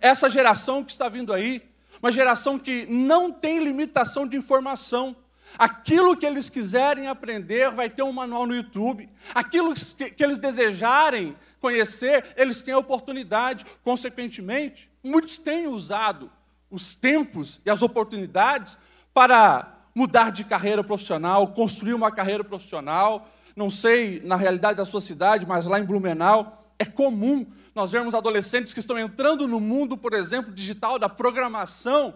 Essa 0.00 0.28
geração 0.28 0.84
que 0.84 0.92
está 0.92 1.08
vindo 1.08 1.32
aí, 1.32 1.62
uma 2.00 2.12
geração 2.12 2.58
que 2.58 2.86
não 2.86 3.32
tem 3.32 3.58
limitação 3.58 4.26
de 4.26 4.36
informação. 4.36 5.16
Aquilo 5.58 6.16
que 6.16 6.26
eles 6.26 6.48
quiserem 6.48 7.06
aprender, 7.06 7.70
vai 7.70 7.88
ter 7.88 8.02
um 8.02 8.12
manual 8.12 8.46
no 8.46 8.54
YouTube. 8.54 9.08
Aquilo 9.34 9.72
que, 9.74 10.22
eles 10.22 10.38
desejarem 10.38 11.36
conhecer, 11.64 12.34
eles 12.36 12.60
têm 12.60 12.74
a 12.74 12.78
oportunidade. 12.78 13.64
Consequentemente, 13.82 14.90
muitos 15.02 15.38
têm 15.38 15.66
usado 15.66 16.30
os 16.70 16.94
tempos 16.94 17.58
e 17.64 17.70
as 17.70 17.80
oportunidades 17.80 18.76
para 19.14 19.72
mudar 19.94 20.30
de 20.30 20.44
carreira 20.44 20.84
profissional, 20.84 21.48
construir 21.48 21.94
uma 21.94 22.12
carreira 22.12 22.44
profissional. 22.44 23.26
Não 23.56 23.70
sei 23.70 24.20
na 24.22 24.36
realidade 24.36 24.76
da 24.76 24.84
sua 24.84 25.00
cidade, 25.00 25.46
mas 25.46 25.64
lá 25.64 25.80
em 25.80 25.84
Blumenau 25.84 26.62
é 26.78 26.84
comum 26.84 27.46
nós 27.74 27.90
vemos 27.90 28.14
adolescentes 28.14 28.72
que 28.72 28.78
estão 28.78 28.96
entrando 28.96 29.48
no 29.48 29.58
mundo, 29.58 29.96
por 29.96 30.12
exemplo, 30.12 30.52
digital, 30.52 30.96
da 30.96 31.08
programação, 31.08 32.14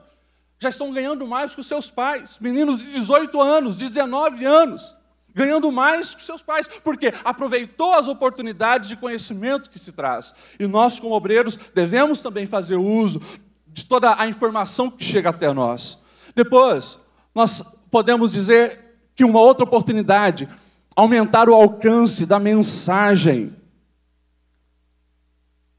já 0.60 0.68
estão 0.68 0.92
ganhando 0.92 1.26
mais 1.26 1.52
que 1.52 1.60
os 1.60 1.66
seus 1.66 1.90
pais. 1.90 2.38
Meninos 2.38 2.78
de 2.78 2.92
18 2.92 3.40
anos, 3.40 3.76
de 3.76 3.88
19 3.88 4.44
anos, 4.44 4.94
ganhando 5.38 5.70
mais 5.70 6.16
que 6.16 6.22
seus 6.22 6.42
pais, 6.42 6.68
porque 6.82 7.14
aproveitou 7.24 7.94
as 7.94 8.08
oportunidades 8.08 8.88
de 8.88 8.96
conhecimento 8.96 9.70
que 9.70 9.78
se 9.78 9.92
traz. 9.92 10.34
E 10.58 10.66
nós, 10.66 10.98
como 10.98 11.14
obreiros, 11.14 11.56
devemos 11.72 12.20
também 12.20 12.44
fazer 12.44 12.74
uso 12.74 13.22
de 13.68 13.84
toda 13.84 14.20
a 14.20 14.26
informação 14.26 14.90
que 14.90 15.04
chega 15.04 15.30
até 15.30 15.52
nós. 15.52 15.98
Depois, 16.34 16.98
nós 17.32 17.62
podemos 17.88 18.32
dizer 18.32 18.80
que 19.14 19.24
uma 19.24 19.40
outra 19.40 19.62
oportunidade, 19.62 20.48
aumentar 20.96 21.48
o 21.48 21.54
alcance 21.54 22.26
da 22.26 22.40
mensagem. 22.40 23.54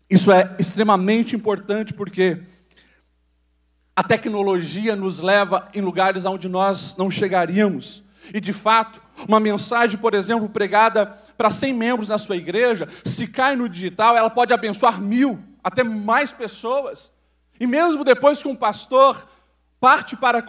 Isso 0.09 0.31
é 0.31 0.55
extremamente 0.57 1.35
importante 1.35 1.93
porque 1.93 2.41
a 3.93 4.03
tecnologia 4.03 4.95
nos 4.95 5.19
leva 5.19 5.67
em 5.73 5.81
lugares 5.81 6.23
onde 6.23 6.47
nós 6.47 6.95
não 6.97 7.11
chegaríamos. 7.11 8.07
E 8.33 8.39
de 8.39 8.53
fato, 8.53 9.01
uma 9.27 9.39
mensagem, 9.39 9.97
por 9.97 10.13
exemplo, 10.13 10.49
pregada 10.49 11.05
para 11.37 11.49
100 11.49 11.73
membros 11.73 12.09
na 12.09 12.17
sua 12.17 12.35
igreja, 12.35 12.87
se 13.03 13.27
cai 13.27 13.55
no 13.55 13.69
digital, 13.69 14.15
ela 14.15 14.29
pode 14.29 14.53
abençoar 14.53 15.01
mil, 15.01 15.39
até 15.63 15.83
mais 15.83 16.31
pessoas. 16.31 17.11
E 17.59 17.67
mesmo 17.67 18.03
depois 18.03 18.41
que 18.41 18.47
um 18.47 18.55
pastor 18.55 19.27
parte 19.79 20.15
para 20.15 20.43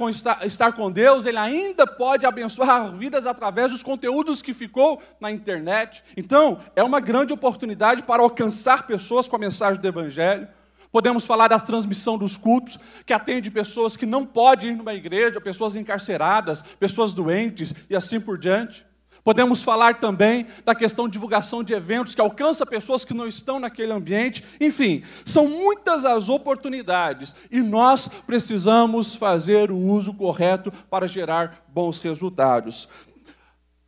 estar 0.44 0.72
com 0.72 0.90
Deus, 0.90 1.24
ele 1.24 1.38
ainda 1.38 1.86
pode 1.86 2.26
abençoar 2.26 2.92
vidas 2.92 3.26
através 3.26 3.70
dos 3.70 3.82
conteúdos 3.82 4.42
que 4.42 4.52
ficou 4.52 5.00
na 5.20 5.30
internet. 5.30 6.02
Então, 6.16 6.58
é 6.74 6.82
uma 6.82 7.00
grande 7.00 7.32
oportunidade 7.32 8.02
para 8.02 8.22
alcançar 8.22 8.86
pessoas 8.86 9.28
com 9.28 9.36
a 9.36 9.38
mensagem 9.38 9.80
do 9.80 9.86
Evangelho. 9.86 10.48
Podemos 10.92 11.24
falar 11.24 11.48
da 11.48 11.58
transmissão 11.58 12.18
dos 12.18 12.36
cultos, 12.36 12.78
que 13.06 13.12
atende 13.12 13.50
pessoas 13.50 13.96
que 13.96 14.06
não 14.06 14.26
podem 14.26 14.70
ir 14.70 14.76
numa 14.76 14.94
igreja, 14.94 15.40
pessoas 15.40 15.76
encarceradas, 15.76 16.62
pessoas 16.80 17.12
doentes 17.12 17.72
e 17.88 17.94
assim 17.94 18.20
por 18.20 18.36
diante. 18.36 18.84
Podemos 19.22 19.62
falar 19.62 20.00
também 20.00 20.46
da 20.64 20.74
questão 20.74 21.06
de 21.06 21.12
divulgação 21.12 21.62
de 21.62 21.74
eventos 21.74 22.14
que 22.14 22.20
alcança 22.20 22.64
pessoas 22.64 23.04
que 23.04 23.14
não 23.14 23.26
estão 23.26 23.60
naquele 23.60 23.92
ambiente. 23.92 24.42
Enfim, 24.60 25.04
são 25.24 25.46
muitas 25.46 26.04
as 26.04 26.28
oportunidades 26.28 27.34
e 27.50 27.60
nós 27.60 28.08
precisamos 28.26 29.14
fazer 29.14 29.70
o 29.70 29.76
uso 29.76 30.14
correto 30.14 30.72
para 30.88 31.06
gerar 31.06 31.64
bons 31.68 32.00
resultados. 32.00 32.88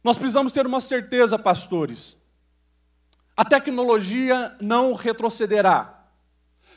Nós 0.04 0.18
precisamos 0.18 0.52
ter 0.52 0.66
uma 0.66 0.80
certeza, 0.80 1.38
pastores. 1.38 2.16
A 3.37 3.44
tecnologia 3.44 4.54
não 4.61 4.92
retrocederá. 4.92 6.01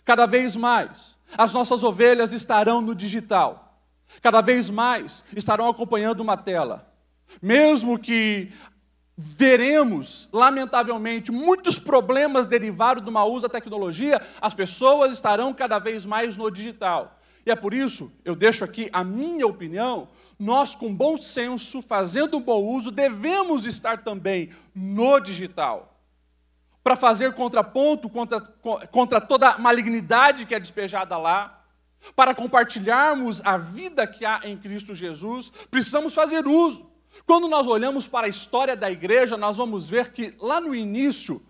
Cada 0.06 0.28
vez 0.28 0.56
mais, 0.56 1.18
as 1.36 1.52
nossas 1.52 1.84
ovelhas 1.84 2.32
estarão 2.32 2.80
no 2.80 2.94
digital. 2.94 3.82
Cada 4.22 4.40
vez 4.40 4.70
mais 4.70 5.24
estarão 5.36 5.68
acompanhando 5.68 6.22
uma 6.22 6.38
tela. 6.38 6.88
Mesmo 7.42 7.98
que 7.98 8.52
veremos, 9.18 10.30
lamentavelmente, 10.32 11.32
muitos 11.32 11.80
problemas 11.80 12.46
derivados 12.46 13.04
do 13.04 13.12
mau 13.12 13.32
uso 13.32 13.48
da 13.48 13.50
tecnologia, 13.50 14.22
as 14.40 14.54
pessoas 14.54 15.12
estarão 15.14 15.54
cada 15.54 15.80
vez 15.80 16.06
mais 16.06 16.38
no 16.38 16.52
digital. 16.52 17.20
E 17.46 17.52
é 17.52 17.56
por 17.56 17.74
isso, 17.74 18.12
eu 18.24 18.36
deixo 18.36 18.64
aqui 18.64 18.90
a 18.94 19.04
minha 19.04 19.48
opinião, 19.48 20.08
nós, 20.38 20.76
com 20.76 20.94
bom 20.94 21.18
senso, 21.18 21.82
fazendo 21.82 22.38
um 22.38 22.42
bom 22.42 22.62
uso, 22.62 22.92
devemos 22.92 23.66
estar 23.66 24.04
também 24.04 24.52
no 24.74 25.20
digital. 25.20 25.95
Para 26.86 26.96
fazer 26.96 27.34
contraponto 27.34 28.08
contra, 28.08 28.40
contra 28.92 29.20
toda 29.20 29.58
malignidade 29.58 30.46
que 30.46 30.54
é 30.54 30.60
despejada 30.60 31.18
lá, 31.18 31.66
para 32.16 32.36
compartilharmos 32.36 33.44
a 33.44 33.58
vida 33.58 34.06
que 34.06 34.24
há 34.24 34.42
em 34.44 34.56
Cristo 34.56 34.94
Jesus, 34.94 35.52
precisamos 35.72 36.14
fazer 36.14 36.46
uso. 36.46 36.88
Quando 37.26 37.48
nós 37.48 37.66
olhamos 37.66 38.08
para 38.08 38.28
a 38.28 38.30
história 38.30 38.76
da 38.76 38.92
igreja, 38.92 39.36
nós 39.36 39.58
vamos 39.58 39.90
ver 39.90 40.12
que 40.12 40.36
lá 40.40 40.62
no 40.62 40.76
início, 40.76 41.42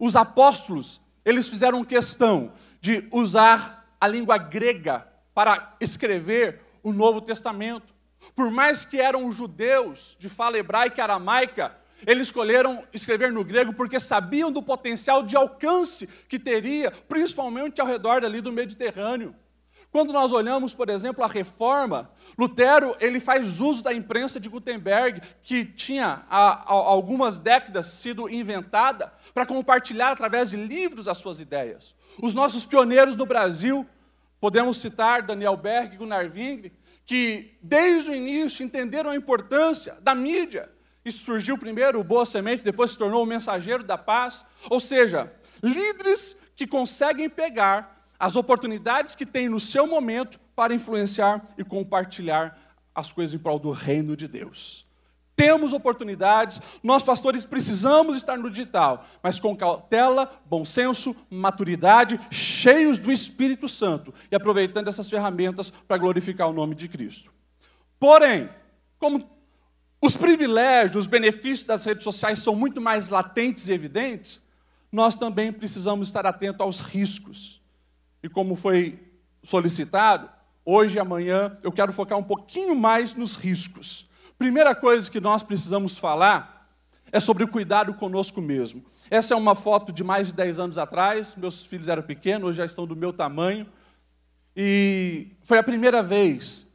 os 0.00 0.16
apóstolos, 0.16 1.00
eles 1.24 1.48
fizeram 1.48 1.84
questão 1.84 2.52
de 2.80 3.06
usar 3.12 3.88
a 4.00 4.08
língua 4.08 4.36
grega 4.36 5.06
para 5.32 5.76
escrever 5.80 6.60
o 6.82 6.92
Novo 6.92 7.20
Testamento. 7.20 7.94
Por 8.34 8.50
mais 8.50 8.84
que 8.84 9.00
eram 9.00 9.30
judeus 9.30 10.16
de 10.18 10.28
fala 10.28 10.58
hebraica 10.58 11.00
e 11.00 11.02
aramaica, 11.02 11.85
eles 12.04 12.26
escolheram 12.26 12.84
escrever 12.92 13.32
no 13.32 13.44
grego 13.44 13.72
porque 13.72 14.00
sabiam 14.00 14.50
do 14.50 14.62
potencial 14.62 15.22
de 15.22 15.36
alcance 15.36 16.08
que 16.28 16.38
teria, 16.38 16.90
principalmente 16.90 17.80
ao 17.80 17.86
redor 17.86 18.24
ali 18.24 18.40
do 18.40 18.52
Mediterrâneo. 18.52 19.34
Quando 19.90 20.12
nós 20.12 20.30
olhamos, 20.30 20.74
por 20.74 20.90
exemplo, 20.90 21.24
a 21.24 21.26
reforma, 21.26 22.10
Lutero 22.36 22.94
ele 23.00 23.18
faz 23.18 23.60
uso 23.60 23.82
da 23.82 23.94
imprensa 23.94 24.38
de 24.38 24.48
Gutenberg, 24.48 25.22
que 25.42 25.64
tinha 25.64 26.22
há, 26.28 26.70
algumas 26.70 27.38
décadas 27.38 27.86
sido 27.86 28.28
inventada, 28.28 29.10
para 29.32 29.46
compartilhar 29.46 30.12
através 30.12 30.50
de 30.50 30.56
livros 30.56 31.08
as 31.08 31.16
suas 31.16 31.40
ideias. 31.40 31.94
Os 32.20 32.34
nossos 32.34 32.66
pioneiros 32.66 33.16
no 33.16 33.24
Brasil, 33.24 33.86
podemos 34.38 34.76
citar 34.76 35.22
Daniel 35.22 35.56
Berg 35.56 35.94
e 35.94 35.96
Gunnar 35.96 36.30
Wingre, 36.30 36.74
que 37.06 37.56
desde 37.62 38.10
o 38.10 38.14
início 38.14 38.62
entenderam 38.62 39.10
a 39.10 39.16
importância 39.16 39.96
da 40.02 40.14
mídia. 40.14 40.75
Isso 41.06 41.24
surgiu 41.24 41.56
primeiro 41.56 42.00
o 42.00 42.04
Boa 42.04 42.26
Semente, 42.26 42.64
depois 42.64 42.90
se 42.90 42.98
tornou 42.98 43.22
o 43.22 43.26
Mensageiro 43.26 43.84
da 43.84 43.96
Paz. 43.96 44.44
Ou 44.68 44.80
seja, 44.80 45.32
líderes 45.62 46.36
que 46.56 46.66
conseguem 46.66 47.30
pegar 47.30 48.08
as 48.18 48.34
oportunidades 48.34 49.14
que 49.14 49.24
tem 49.24 49.48
no 49.48 49.60
seu 49.60 49.86
momento 49.86 50.40
para 50.56 50.74
influenciar 50.74 51.46
e 51.56 51.62
compartilhar 51.62 52.58
as 52.92 53.12
coisas 53.12 53.32
em 53.32 53.38
prol 53.38 53.60
do 53.60 53.70
reino 53.70 54.16
de 54.16 54.26
Deus. 54.26 54.84
Temos 55.36 55.72
oportunidades, 55.72 56.60
nós 56.82 57.04
pastores 57.04 57.44
precisamos 57.44 58.16
estar 58.16 58.36
no 58.36 58.50
digital, 58.50 59.06
mas 59.22 59.38
com 59.38 59.56
cautela, 59.56 60.42
bom 60.44 60.64
senso, 60.64 61.14
maturidade, 61.30 62.18
cheios 62.32 62.98
do 62.98 63.12
Espírito 63.12 63.68
Santo 63.68 64.12
e 64.28 64.34
aproveitando 64.34 64.88
essas 64.88 65.08
ferramentas 65.08 65.70
para 65.70 65.98
glorificar 65.98 66.48
o 66.48 66.52
nome 66.52 66.74
de 66.74 66.88
Cristo. 66.88 67.32
Porém, 67.96 68.50
como 68.98 69.35
os 70.06 70.16
privilégios, 70.16 70.96
os 70.96 71.06
benefícios 71.08 71.64
das 71.64 71.84
redes 71.84 72.04
sociais 72.04 72.38
são 72.38 72.54
muito 72.54 72.80
mais 72.80 73.08
latentes 73.08 73.66
e 73.68 73.72
evidentes, 73.72 74.40
nós 74.92 75.16
também 75.16 75.52
precisamos 75.52 76.06
estar 76.08 76.24
atentos 76.24 76.60
aos 76.60 76.80
riscos 76.80 77.60
e 78.22 78.28
como 78.28 78.54
foi 78.54 79.00
solicitado, 79.42 80.30
hoje 80.64 80.96
e 80.96 81.00
amanhã 81.00 81.58
eu 81.62 81.72
quero 81.72 81.92
focar 81.92 82.16
um 82.16 82.22
pouquinho 82.22 82.74
mais 82.74 83.14
nos 83.14 83.36
riscos. 83.36 84.08
Primeira 84.38 84.74
coisa 84.74 85.10
que 85.10 85.20
nós 85.20 85.42
precisamos 85.42 85.98
falar 85.98 86.70
é 87.10 87.18
sobre 87.18 87.42
o 87.42 87.48
cuidado 87.48 87.92
conosco 87.94 88.40
mesmo. 88.40 88.84
Essa 89.10 89.34
é 89.34 89.36
uma 89.36 89.54
foto 89.54 89.92
de 89.92 90.04
mais 90.04 90.28
de 90.28 90.34
10 90.34 90.58
anos 90.58 90.78
atrás, 90.78 91.34
meus 91.36 91.64
filhos 91.64 91.88
eram 91.88 92.02
pequenos, 92.02 92.48
hoje 92.48 92.58
já 92.58 92.66
estão 92.66 92.86
do 92.86 92.96
meu 92.96 93.12
tamanho. 93.12 93.66
E 94.56 95.28
foi 95.42 95.58
a 95.58 95.62
primeira 95.62 96.02
vez 96.02 96.65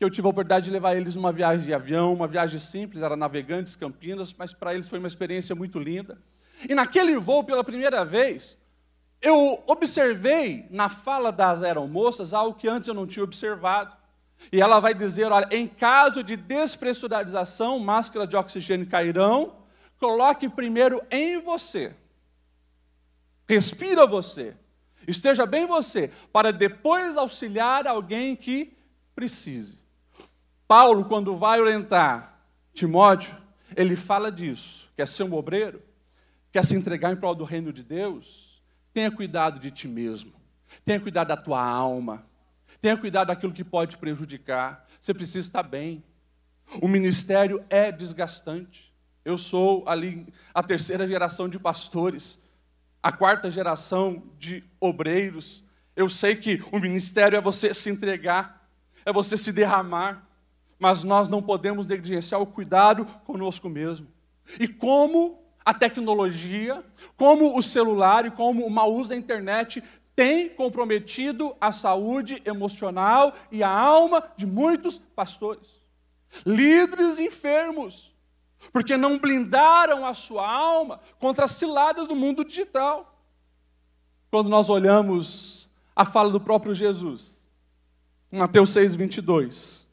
que 0.00 0.04
eu 0.04 0.08
tive 0.08 0.26
a 0.26 0.30
oportunidade 0.30 0.64
de 0.64 0.70
levar 0.70 0.96
eles 0.96 1.14
numa 1.14 1.30
viagem 1.30 1.66
de 1.66 1.74
avião, 1.74 2.14
uma 2.14 2.26
viagem 2.26 2.58
simples, 2.58 3.02
era 3.02 3.14
Navegantes, 3.14 3.76
Campinas, 3.76 4.32
mas 4.32 4.54
para 4.54 4.74
eles 4.74 4.88
foi 4.88 4.98
uma 4.98 5.06
experiência 5.06 5.54
muito 5.54 5.78
linda. 5.78 6.16
E 6.66 6.74
naquele 6.74 7.18
voo, 7.18 7.44
pela 7.44 7.62
primeira 7.62 8.02
vez, 8.02 8.56
eu 9.20 9.62
observei 9.66 10.66
na 10.70 10.88
fala 10.88 11.30
das 11.30 11.62
aeromoças 11.62 12.32
algo 12.32 12.58
que 12.58 12.66
antes 12.66 12.88
eu 12.88 12.94
não 12.94 13.06
tinha 13.06 13.22
observado. 13.22 13.94
E 14.50 14.58
ela 14.58 14.80
vai 14.80 14.94
dizer: 14.94 15.30
olha, 15.30 15.46
em 15.50 15.68
caso 15.68 16.24
de 16.24 16.34
despressurização, 16.34 17.78
máscaras 17.78 18.26
de 18.26 18.36
oxigênio 18.36 18.86
cairão, 18.86 19.54
coloque 19.98 20.48
primeiro 20.48 21.02
em 21.10 21.42
você. 21.42 21.94
Respira 23.46 24.06
você. 24.06 24.56
Esteja 25.06 25.44
bem 25.44 25.66
você, 25.66 26.10
para 26.32 26.54
depois 26.54 27.18
auxiliar 27.18 27.86
alguém 27.86 28.34
que 28.34 28.72
precise. 29.14 29.79
Paulo, 30.70 31.04
quando 31.04 31.36
vai 31.36 31.60
orientar 31.60 32.44
Timóteo, 32.72 33.36
ele 33.74 33.96
fala 33.96 34.30
disso: 34.30 34.88
quer 34.96 35.08
ser 35.08 35.24
um 35.24 35.34
obreiro, 35.34 35.82
quer 36.52 36.64
se 36.64 36.76
entregar 36.76 37.12
em 37.12 37.16
prol 37.16 37.34
do 37.34 37.42
reino 37.42 37.72
de 37.72 37.82
Deus 37.82 38.50
Tenha 38.92 39.10
cuidado 39.10 39.58
de 39.58 39.70
ti 39.70 39.86
mesmo. 39.86 40.32
Tenha 40.84 41.00
cuidado 41.00 41.28
da 41.28 41.36
tua 41.36 41.62
alma. 41.62 42.26
Tenha 42.80 42.96
cuidado 42.96 43.28
daquilo 43.28 43.52
que 43.52 43.64
pode 43.64 43.96
prejudicar. 43.96 44.86
Você 45.00 45.14
precisa 45.14 45.46
estar 45.46 45.62
bem. 45.62 46.02
O 46.80 46.88
ministério 46.88 47.64
é 47.68 47.92
desgastante. 47.92 48.92
Eu 49.24 49.38
sou 49.38 49.84
ali 49.86 50.32
a 50.54 50.62
terceira 50.62 51.06
geração 51.06 51.48
de 51.48 51.58
pastores, 51.58 52.38
a 53.02 53.12
quarta 53.12 53.50
geração 53.50 54.22
de 54.38 54.64
obreiros. 54.80 55.62
Eu 55.94 56.08
sei 56.08 56.34
que 56.34 56.62
o 56.72 56.78
ministério 56.78 57.36
é 57.36 57.40
você 57.40 57.74
se 57.74 57.90
entregar, 57.90 58.68
é 59.04 59.12
você 59.12 59.36
se 59.36 59.52
derramar, 59.52 60.26
mas 60.80 61.04
nós 61.04 61.28
não 61.28 61.42
podemos 61.42 61.86
negligenciar 61.86 62.40
o 62.40 62.46
cuidado 62.46 63.04
conosco 63.26 63.68
mesmo. 63.68 64.08
E 64.58 64.66
como 64.66 65.38
a 65.62 65.74
tecnologia, 65.74 66.82
como 67.16 67.56
o 67.56 67.62
celular 67.62 68.24
e 68.24 68.30
como 68.30 68.64
o 68.64 68.70
mau 68.70 68.90
uso 68.92 69.10
da 69.10 69.16
internet 69.16 69.84
tem 70.16 70.48
comprometido 70.48 71.54
a 71.60 71.70
saúde 71.70 72.42
emocional 72.44 73.34
e 73.52 73.62
a 73.62 73.70
alma 73.70 74.24
de 74.36 74.46
muitos 74.46 74.98
pastores. 74.98 75.68
Líderes 76.46 77.18
enfermos, 77.18 78.14
porque 78.72 78.96
não 78.96 79.18
blindaram 79.18 80.06
a 80.06 80.14
sua 80.14 80.50
alma 80.50 81.00
contra 81.18 81.44
as 81.44 81.52
ciladas 81.52 82.08
do 82.08 82.16
mundo 82.16 82.44
digital. 82.44 83.18
Quando 84.30 84.48
nós 84.48 84.70
olhamos 84.70 85.68
a 85.94 86.04
fala 86.04 86.30
do 86.30 86.40
próprio 86.40 86.74
Jesus, 86.74 87.44
Mateus 88.30 88.70
6, 88.70 88.94
22, 88.94 89.89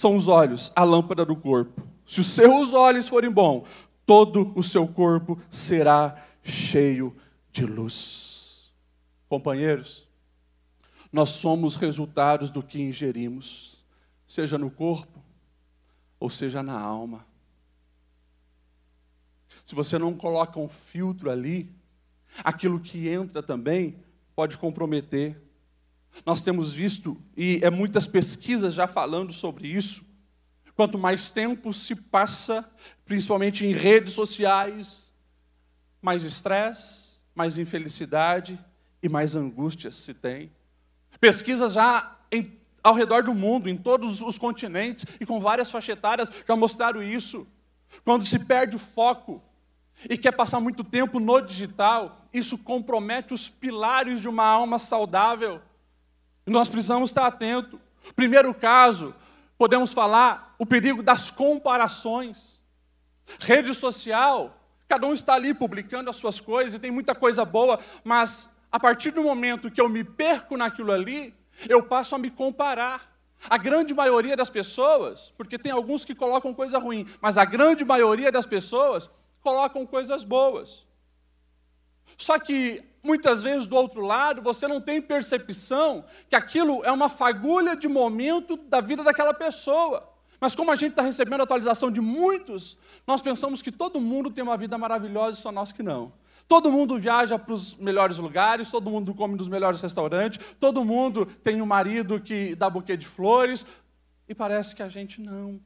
são 0.00 0.16
os 0.16 0.28
olhos, 0.28 0.72
a 0.74 0.82
lâmpada 0.82 1.26
do 1.26 1.36
corpo. 1.36 1.86
Se 2.06 2.20
os 2.20 2.28
seus 2.28 2.72
olhos 2.72 3.06
forem 3.06 3.30
bons, 3.30 3.68
todo 4.06 4.50
o 4.56 4.62
seu 4.62 4.88
corpo 4.88 5.38
será 5.50 6.24
cheio 6.42 7.14
de 7.52 7.66
luz. 7.66 8.72
Companheiros, 9.28 10.08
nós 11.12 11.28
somos 11.28 11.76
resultados 11.76 12.48
do 12.48 12.62
que 12.62 12.80
ingerimos, 12.80 13.84
seja 14.26 14.56
no 14.56 14.70
corpo 14.70 15.22
ou 16.18 16.30
seja 16.30 16.62
na 16.62 16.80
alma. 16.80 17.26
Se 19.66 19.74
você 19.74 19.98
não 19.98 20.14
coloca 20.14 20.58
um 20.58 20.68
filtro 20.68 21.30
ali, 21.30 21.70
aquilo 22.42 22.80
que 22.80 23.06
entra 23.06 23.42
também 23.42 24.02
pode 24.34 24.56
comprometer. 24.56 25.38
Nós 26.24 26.40
temos 26.40 26.72
visto, 26.72 27.16
e 27.36 27.60
é 27.62 27.70
muitas 27.70 28.06
pesquisas 28.06 28.74
já 28.74 28.86
falando 28.86 29.32
sobre 29.32 29.68
isso, 29.68 30.04
quanto 30.74 30.98
mais 30.98 31.30
tempo 31.30 31.74
se 31.74 31.94
passa, 31.94 32.68
principalmente 33.04 33.66
em 33.66 33.72
redes 33.72 34.14
sociais, 34.14 35.12
mais 36.00 36.24
estresse, 36.24 37.20
mais 37.34 37.58
infelicidade 37.58 38.58
e 39.02 39.08
mais 39.08 39.36
angústias 39.36 39.94
se 39.96 40.14
tem. 40.14 40.50
Pesquisas 41.20 41.74
já 41.74 42.18
em, 42.32 42.58
ao 42.82 42.94
redor 42.94 43.22
do 43.22 43.34
mundo, 43.34 43.68
em 43.68 43.76
todos 43.76 44.22
os 44.22 44.38
continentes 44.38 45.04
e 45.20 45.26
com 45.26 45.38
várias 45.38 45.70
faixas 45.70 45.96
etárias 45.96 46.30
já 46.46 46.56
mostraram 46.56 47.02
isso. 47.02 47.46
Quando 48.04 48.24
se 48.24 48.38
perde 48.38 48.76
o 48.76 48.78
foco 48.78 49.42
e 50.08 50.16
quer 50.16 50.32
passar 50.32 50.60
muito 50.60 50.82
tempo 50.82 51.20
no 51.20 51.40
digital, 51.40 52.24
isso 52.32 52.56
compromete 52.56 53.34
os 53.34 53.50
pilares 53.50 54.20
de 54.20 54.28
uma 54.28 54.44
alma 54.44 54.78
saudável. 54.78 55.60
Nós 56.50 56.68
precisamos 56.68 57.10
estar 57.10 57.26
atentos. 57.26 57.78
Primeiro 58.16 58.52
caso, 58.52 59.14
podemos 59.56 59.92
falar 59.92 60.56
o 60.58 60.66
perigo 60.66 61.00
das 61.00 61.30
comparações. 61.30 62.60
Rede 63.38 63.72
social, 63.72 64.58
cada 64.88 65.06
um 65.06 65.14
está 65.14 65.34
ali 65.34 65.54
publicando 65.54 66.10
as 66.10 66.16
suas 66.16 66.40
coisas 66.40 66.74
e 66.74 66.78
tem 66.80 66.90
muita 66.90 67.14
coisa 67.14 67.44
boa, 67.44 67.78
mas 68.02 68.50
a 68.72 68.80
partir 68.80 69.12
do 69.12 69.22
momento 69.22 69.70
que 69.70 69.80
eu 69.80 69.88
me 69.88 70.02
perco 70.02 70.56
naquilo 70.56 70.90
ali, 70.90 71.32
eu 71.68 71.84
passo 71.84 72.16
a 72.16 72.18
me 72.18 72.30
comparar. 72.30 73.08
A 73.48 73.56
grande 73.56 73.94
maioria 73.94 74.36
das 74.36 74.50
pessoas, 74.50 75.32
porque 75.38 75.56
tem 75.56 75.70
alguns 75.70 76.04
que 76.04 76.16
colocam 76.16 76.52
coisa 76.52 76.78
ruim, 76.78 77.06
mas 77.22 77.38
a 77.38 77.44
grande 77.44 77.84
maioria 77.84 78.32
das 78.32 78.44
pessoas 78.44 79.08
colocam 79.40 79.86
coisas 79.86 80.24
boas. 80.24 80.84
Só 82.18 82.38
que 82.40 82.89
muitas 83.02 83.42
vezes 83.42 83.66
do 83.66 83.76
outro 83.76 84.00
lado 84.02 84.42
você 84.42 84.68
não 84.68 84.80
tem 84.80 85.00
percepção 85.00 86.04
que 86.28 86.36
aquilo 86.36 86.84
é 86.84 86.92
uma 86.92 87.08
fagulha 87.08 87.76
de 87.76 87.88
momento 87.88 88.56
da 88.56 88.80
vida 88.80 89.02
daquela 89.02 89.34
pessoa. 89.34 90.08
Mas 90.40 90.54
como 90.54 90.70
a 90.70 90.76
gente 90.76 90.92
está 90.92 91.02
recebendo 91.02 91.42
atualização 91.42 91.90
de 91.90 92.00
muitos, 92.00 92.78
nós 93.06 93.20
pensamos 93.20 93.60
que 93.60 93.70
todo 93.70 94.00
mundo 94.00 94.30
tem 94.30 94.42
uma 94.42 94.56
vida 94.56 94.78
maravilhosa 94.78 95.38
e 95.38 95.42
só 95.42 95.52
nós 95.52 95.70
que 95.70 95.82
não. 95.82 96.12
Todo 96.48 96.72
mundo 96.72 96.98
viaja 96.98 97.38
para 97.38 97.52
os 97.52 97.76
melhores 97.76 98.18
lugares, 98.18 98.70
todo 98.70 98.90
mundo 98.90 99.14
come 99.14 99.36
nos 99.36 99.48
melhores 99.48 99.80
restaurantes, 99.80 100.40
todo 100.58 100.84
mundo 100.84 101.26
tem 101.26 101.60
um 101.60 101.66
marido 101.66 102.18
que 102.18 102.54
dá 102.56 102.68
buquê 102.68 102.96
de 102.96 103.06
flores, 103.06 103.64
e 104.30 104.34
parece 104.34 104.74
que 104.74 104.82
a 104.82 104.88
gente 104.88 105.20
não. 105.20 105.60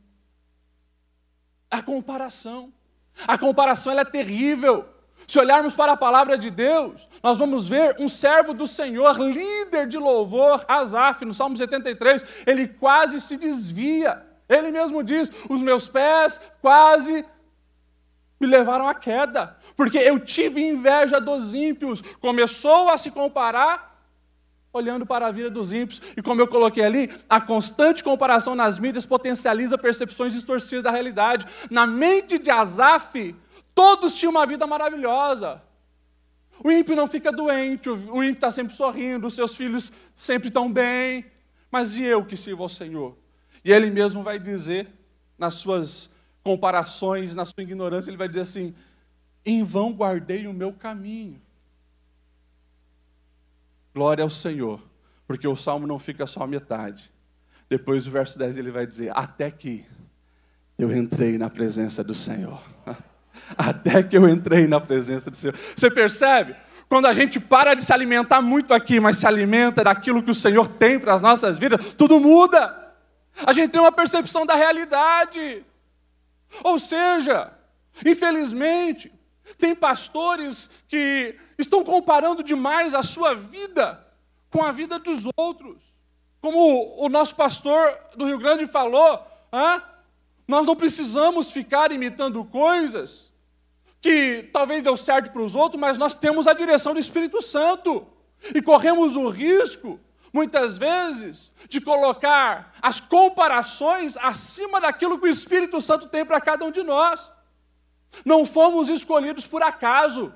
A 1.71 1.83
comparação. 1.83 2.73
A 3.27 3.39
comparação 3.39 3.93
ela 3.93 4.01
é 4.01 4.05
terrível. 4.05 4.89
Se 5.27 5.39
olharmos 5.39 5.75
para 5.75 5.93
a 5.93 5.97
palavra 5.97 6.37
de 6.37 6.51
Deus, 6.51 7.09
nós 7.23 7.39
vamos 7.39 7.69
ver 7.69 7.97
um 7.99 8.09
servo 8.09 8.53
do 8.53 8.67
Senhor, 8.67 9.19
líder 9.19 9.87
de 9.87 9.97
louvor, 9.97 10.65
Asaf, 10.69 11.25
no 11.25 11.33
Salmo 11.33 11.57
73, 11.57 12.25
ele 12.47 12.69
quase 12.69 13.21
se 13.21 13.37
desvia. 13.37 14.23
Ele 14.49 14.71
mesmo 14.71 15.03
diz: 15.03 15.31
Os 15.49 15.63
meus 15.63 15.89
pés 15.89 16.39
quase 16.61 17.25
me 18.39 18.47
levaram 18.47 18.87
à 18.87 18.95
queda, 18.95 19.57
porque 19.77 19.99
eu 19.99 20.19
tive 20.19 20.61
inveja 20.63 21.21
dos 21.21 21.55
ímpios. 21.55 22.03
Começou 22.21 22.91
a 22.91 22.99
se 22.99 23.11
comparar 23.11 23.95
olhando 24.75 25.07
para 25.07 25.29
a 25.29 25.31
vida 25.31 25.49
dos 25.49 25.73
ímpios. 25.73 26.03
E 26.17 26.21
como 26.21 26.41
eu 26.41 26.49
coloquei 26.49 26.85
ali, 26.85 27.11
a 27.31 27.41
constante 27.41 28.03
comparação 28.03 28.55
nas 28.55 28.79
mídias 28.79 29.07
potencializa 29.07 29.79
percepções 29.79 30.33
distorcidas 30.33 30.85
da 30.85 30.91
realidade. 30.91 31.47
Na 31.71 31.87
mente 31.87 32.39
de 32.39 32.51
Asaf, 32.51 33.35
todos 33.75 34.15
tinham 34.15 34.31
uma 34.31 34.47
vida 34.47 34.67
maravilhosa. 34.67 35.63
O 36.63 36.71
ímpio 36.71 36.95
não 36.95 37.09
fica 37.09 37.33
doente, 37.33 37.89
o 37.89 38.23
ímpio 38.23 38.35
está 38.35 38.51
sempre 38.51 38.75
sorrindo, 38.75 39.27
os 39.27 39.35
seus 39.35 39.57
filhos 39.57 39.93
sempre 40.17 40.49
estão 40.49 40.73
bem. 40.73 41.27
Mas 41.71 41.97
e 41.97 42.05
eu 42.05 42.25
que 42.25 42.37
sirvo 42.37 42.63
ao 42.63 42.69
Senhor? 42.69 43.17
E 43.65 43.73
ele 43.73 43.91
mesmo 43.91 44.23
vai 44.23 44.39
dizer, 44.39 44.89
nas 45.37 45.55
suas 45.55 46.11
comparações, 46.43 47.35
na 47.35 47.45
sua 47.45 47.63
ignorância, 47.63 48.11
ele 48.11 48.17
vai 48.17 48.29
dizer 48.29 48.43
assim: 48.43 48.75
em 49.45 49.65
vão 49.65 49.93
guardei 49.93 50.47
o 50.47 50.53
meu 50.53 50.73
caminho. 50.73 51.41
Glória 53.95 54.23
ao 54.23 54.31
Senhor, 54.31 54.81
porque 55.27 55.47
o 55.47 55.57
salmo 55.57 55.87
não 55.87 55.99
fica 55.99 56.27
só 56.27 56.43
a 56.43 56.47
metade. 56.47 57.13
Depois, 57.69 58.07
o 58.07 58.11
verso 58.11 58.39
10, 58.39 58.59
ele 58.59 58.71
vai 58.71 58.87
dizer: 58.87 59.11
Até 59.17 59.51
que 59.51 59.85
eu 60.79 60.95
entrei 60.97 61.39
na 61.39 61.51
presença 61.51 62.05
do 62.05 62.15
Senhor. 62.15 62.63
Até 63.57 64.03
que 64.03 64.17
eu 64.17 64.29
entrei 64.29 64.67
na 64.67 64.81
presença 64.81 65.31
do 65.31 65.37
Senhor. 65.37 65.55
Você 65.77 65.91
percebe? 65.91 66.57
Quando 66.89 67.07
a 67.07 67.15
gente 67.15 67.41
para 67.41 67.75
de 67.75 67.85
se 67.85 67.93
alimentar 67.93 68.41
muito 68.43 68.75
aqui, 68.75 69.01
mas 69.01 69.17
se 69.17 69.27
alimenta 69.27 69.83
daquilo 69.83 70.23
que 70.23 70.31
o 70.31 70.35
Senhor 70.35 70.69
tem 70.69 70.99
para 70.99 71.15
as 71.15 71.23
nossas 71.23 71.59
vidas, 71.59 71.95
tudo 71.95 72.21
muda. 72.21 72.95
A 73.45 73.53
gente 73.53 73.71
tem 73.71 73.81
uma 73.81 73.93
percepção 73.93 74.47
da 74.47 74.55
realidade. 74.55 75.65
Ou 76.63 76.79
seja, 76.79 77.53
infelizmente, 78.05 79.13
tem 79.59 79.75
pastores 79.75 80.71
que 80.89 81.35
estão 81.59 81.83
comparando 81.83 82.43
demais 82.43 82.95
a 82.95 83.03
sua 83.03 83.35
vida 83.35 84.05
com 84.51 84.63
a 84.63 84.71
vida 84.71 84.99
dos 84.99 85.27
outros. 85.37 85.83
Como 86.41 87.05
o 87.05 87.09
nosso 87.09 87.35
pastor 87.35 87.99
do 88.17 88.27
Rio 88.27 88.39
Grande 88.39 88.67
falou, 88.67 89.21
hein? 89.53 89.83
Nós 90.47 90.67
não 90.67 90.77
precisamos 90.77 91.51
ficar 91.51 91.91
imitando 91.93 92.45
coisas 92.45 93.33
que 94.01 94.51
talvez 94.53 94.83
deu 94.83 94.97
certo 94.97 95.33
para 95.33 95.43
os 95.43 95.55
outros, 95.55 95.81
mas 95.81 95.97
nós 95.97 96.15
temos 96.15 96.47
a 96.47 96.53
direção 96.53 96.93
do 96.93 97.01
Espírito 97.01 97.41
Santo 97.41 98.07
e 98.55 98.61
corremos 98.61 99.17
o 99.17 99.29
risco 99.31 99.99
muitas 100.35 100.77
vezes, 100.77 101.53
de 101.69 101.81
colocar 101.81 102.75
as 102.83 102.99
comparações 102.99 104.17
acima 104.17 104.81
daquilo 104.81 105.17
que 105.17 105.27
o 105.27 105.31
Espírito 105.31 105.81
Santo 105.81 106.09
tem 106.09 106.25
para 106.25 106.41
cada 106.41 106.65
um 106.65 106.73
de 106.73 106.83
nós. 106.83 107.33
Não 108.25 108.45
fomos 108.45 108.89
escolhidos 108.89 109.47
por 109.47 109.63
acaso, 109.63 110.35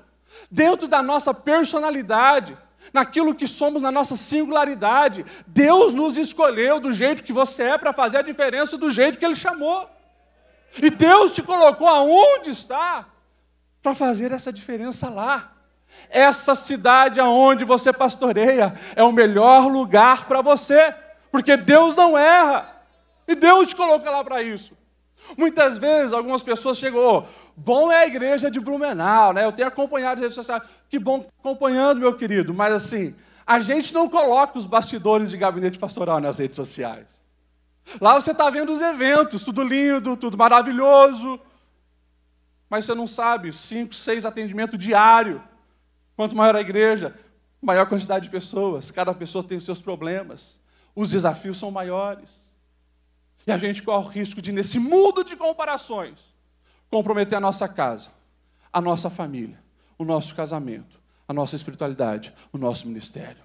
dentro 0.49 0.87
da 0.87 1.03
nossa 1.03 1.33
personalidade, 1.33 2.57
naquilo 2.93 3.35
que 3.35 3.45
somos 3.45 3.81
na 3.81 3.91
nossa 3.91 4.15
singularidade. 4.15 5.25
Deus 5.45 5.93
nos 5.93 6.17
escolheu 6.17 6.79
do 6.79 6.93
jeito 6.93 7.21
que 7.21 7.33
você 7.33 7.63
é 7.63 7.77
para 7.77 7.91
fazer 7.91 8.19
a 8.19 8.21
diferença 8.21 8.77
do 8.77 8.89
jeito 8.89 9.19
que 9.19 9.25
Ele 9.25 9.35
chamou. 9.35 9.89
E 10.81 10.89
Deus 10.89 11.31
te 11.31 11.41
colocou 11.41 11.87
aonde 11.87 12.51
está 12.51 13.05
para 13.81 13.95
fazer 13.95 14.31
essa 14.31 14.51
diferença 14.51 15.09
lá. 15.09 15.51
Essa 16.09 16.55
cidade 16.55 17.19
aonde 17.19 17.65
você 17.65 17.91
pastoreia 17.91 18.73
é 18.95 19.03
o 19.03 19.11
melhor 19.11 19.67
lugar 19.67 20.27
para 20.27 20.41
você, 20.41 20.93
porque 21.31 21.57
Deus 21.57 21.95
não 21.95 22.17
erra. 22.17 22.83
E 23.27 23.35
Deus 23.35 23.67
te 23.67 23.75
coloca 23.75 24.09
lá 24.09 24.23
para 24.23 24.41
isso. 24.41 24.77
Muitas 25.37 25.77
vezes 25.77 26.13
algumas 26.13 26.41
pessoas 26.41 26.77
chegam, 26.77 27.27
bom 27.55 27.91
é 27.91 27.97
a 27.97 28.07
igreja 28.07 28.49
de 28.49 28.59
Blumenau, 28.59 29.33
né? 29.33 29.45
Eu 29.45 29.51
tenho 29.51 29.67
acompanhado 29.67 30.15
as 30.15 30.21
redes 30.21 30.35
sociais. 30.35 30.63
Que 30.89 30.97
bom 30.97 31.25
acompanhando, 31.39 31.99
meu 31.99 32.15
querido, 32.15 32.53
mas 32.53 32.73
assim, 32.73 33.15
a 33.45 33.59
gente 33.59 33.93
não 33.93 34.09
coloca 34.09 34.57
os 34.57 34.65
bastidores 34.65 35.29
de 35.29 35.37
gabinete 35.37 35.77
pastoral 35.77 36.19
nas 36.19 36.39
redes 36.39 36.55
sociais. 36.55 37.18
Lá 37.99 38.15
você 38.15 38.31
está 38.31 38.49
vendo 38.49 38.71
os 38.71 38.81
eventos, 38.81 39.43
tudo 39.43 39.63
lindo, 39.63 40.15
tudo 40.17 40.37
maravilhoso. 40.37 41.39
Mas 42.69 42.85
você 42.85 42.93
não 42.93 43.07
sabe, 43.07 43.51
cinco, 43.51 43.95
seis 43.95 44.25
atendimentos 44.25 44.77
diários. 44.77 45.41
Quanto 46.15 46.35
maior 46.35 46.55
a 46.55 46.61
igreja, 46.61 47.17
maior 47.61 47.87
quantidade 47.87 48.25
de 48.25 48.29
pessoas, 48.29 48.91
cada 48.91 49.13
pessoa 49.13 49.43
tem 49.43 49.57
os 49.57 49.65
seus 49.65 49.81
problemas, 49.81 50.59
os 50.95 51.11
desafios 51.11 51.57
são 51.57 51.71
maiores. 51.71 52.49
E 53.47 53.51
a 53.51 53.57
gente 53.57 53.81
corre 53.81 54.05
o 54.05 54.09
risco 54.11 54.41
de, 54.41 54.51
nesse 54.51 54.79
mundo 54.79 55.23
de 55.23 55.35
comparações, 55.35 56.19
comprometer 56.91 57.37
a 57.37 57.41
nossa 57.41 57.67
casa, 57.67 58.09
a 58.71 58.79
nossa 58.79 59.09
família, 59.09 59.57
o 59.97 60.05
nosso 60.05 60.35
casamento, 60.35 60.99
a 61.27 61.33
nossa 61.33 61.55
espiritualidade, 61.55 62.33
o 62.51 62.57
nosso 62.57 62.87
ministério. 62.87 63.41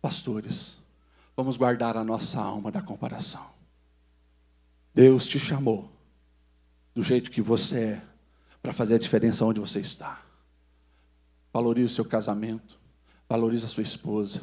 Pastores, 0.00 0.76
vamos 1.36 1.56
guardar 1.56 1.96
a 1.96 2.04
nossa 2.04 2.40
alma 2.40 2.70
da 2.70 2.82
comparação. 2.82 3.46
Deus 4.94 5.26
te 5.26 5.38
chamou 5.38 5.90
do 6.94 7.02
jeito 7.02 7.30
que 7.30 7.42
você 7.42 7.78
é 7.78 8.02
para 8.62 8.72
fazer 8.72 8.94
a 8.94 8.98
diferença 8.98 9.44
onde 9.44 9.60
você 9.60 9.80
está. 9.80 10.22
Valorize 11.52 11.92
o 11.92 11.94
seu 11.94 12.04
casamento. 12.04 12.78
Valorize 13.28 13.66
a 13.66 13.68
sua 13.68 13.82
esposa. 13.82 14.42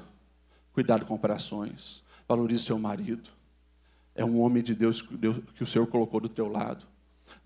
Cuidado 0.74 1.06
com 1.06 1.14
operações. 1.14 2.04
Valorize 2.28 2.64
seu 2.64 2.78
marido. 2.78 3.30
É 4.14 4.24
um 4.26 4.40
homem 4.42 4.62
de 4.62 4.76
Deus 4.76 5.02
que 5.02 5.64
o 5.64 5.68
Senhor 5.68 5.88
colocou 5.88 6.20
do 6.20 6.30
teu 6.30 6.48
lado. 6.48 6.86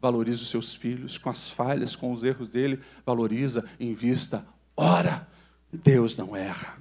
Valorize 0.02 0.42
os 0.42 0.50
seus 0.50 0.74
filhos, 0.74 1.18
com 1.18 1.30
as 1.30 1.50
falhas, 1.50 1.96
com 1.96 2.12
os 2.12 2.24
erros 2.24 2.50
dele. 2.50 2.80
Valoriza, 3.06 3.64
invista, 3.80 4.46
ora. 4.76 5.28
Deus 5.72 6.18
não 6.18 6.36
erra. 6.36 6.78